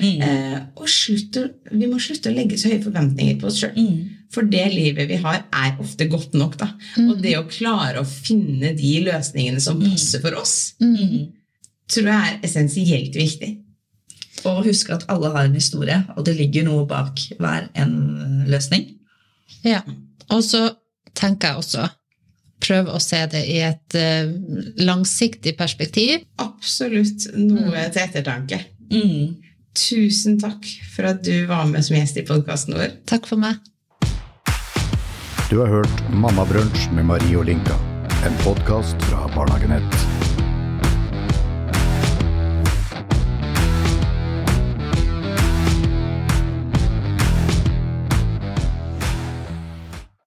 Mm. 0.00 0.22
Eh, 0.26 0.60
og 0.80 0.88
slutt 0.90 1.36
å, 1.38 1.44
vi 1.70 1.86
må 1.86 2.00
slutte 2.02 2.30
å 2.30 2.34
legge 2.34 2.58
så 2.58 2.70
høye 2.72 2.82
forventninger 2.82 3.36
på 3.40 3.46
oss 3.50 3.60
sjøl. 3.62 3.76
Mm. 3.78 3.98
For 4.34 4.48
det 4.50 4.64
livet 4.72 5.06
vi 5.08 5.18
har, 5.22 5.44
er 5.54 5.76
ofte 5.82 6.08
godt 6.10 6.34
nok. 6.34 6.56
da. 6.58 6.72
Og 7.04 7.20
det 7.22 7.36
å 7.38 7.44
klare 7.46 8.00
å 8.02 8.08
finne 8.08 8.72
de 8.74 8.94
løsningene 9.06 9.62
som 9.62 9.78
passer 9.82 10.20
for 10.24 10.34
oss, 10.40 10.74
Mm. 10.82 11.28
tror 11.86 12.08
jeg 12.10 12.32
er 12.32 12.40
essensielt 12.48 13.14
viktig. 13.14 13.52
Og 14.44 14.64
husk 14.66 14.90
at 14.90 15.04
alle 15.08 15.30
har 15.30 15.44
en 15.46 15.54
historie, 15.54 16.00
og 16.16 16.24
det 16.26 16.34
ligger 16.36 16.64
noe 16.64 16.86
bak 16.86 17.20
hver 17.38 17.68
en 17.74 18.44
løsning. 18.50 18.88
Ja. 19.62 19.82
Og 20.30 20.42
så 20.42 20.74
tenker 21.14 21.48
jeg 21.54 21.56
også 21.62 21.90
prøv 22.64 22.88
å 22.88 22.98
se 23.02 23.20
det 23.30 23.42
i 23.52 23.58
et 23.60 23.94
eh, 23.94 24.30
langsiktig 24.80 25.54
perspektiv. 25.58 26.22
Absolutt 26.40 27.26
noe 27.36 27.86
til 27.92 28.02
ettertanke. 28.02 28.60
Mm. 28.90 29.36
Tusen 29.74 30.38
takk 30.38 30.66
for 30.94 31.10
at 31.10 31.24
du 31.26 31.46
var 31.50 31.66
med 31.66 31.82
som 31.82 31.96
gjest 31.98 32.20
i 32.20 32.26
podkasten 32.26 32.76
vår. 32.78 32.94
Takk 33.10 33.26
for 33.26 33.42
meg. 33.42 33.58
Du 35.50 35.58
har 35.60 35.70
hørt 35.70 36.04
Mammabrunsj 36.14 36.88
med 36.94 37.10
Marie 37.10 37.36
og 37.38 37.48
Linka. 37.50 37.76
En 38.24 38.38
podkast 38.46 38.96
fra 39.10 39.26
Barnehagenett. 39.34 40.13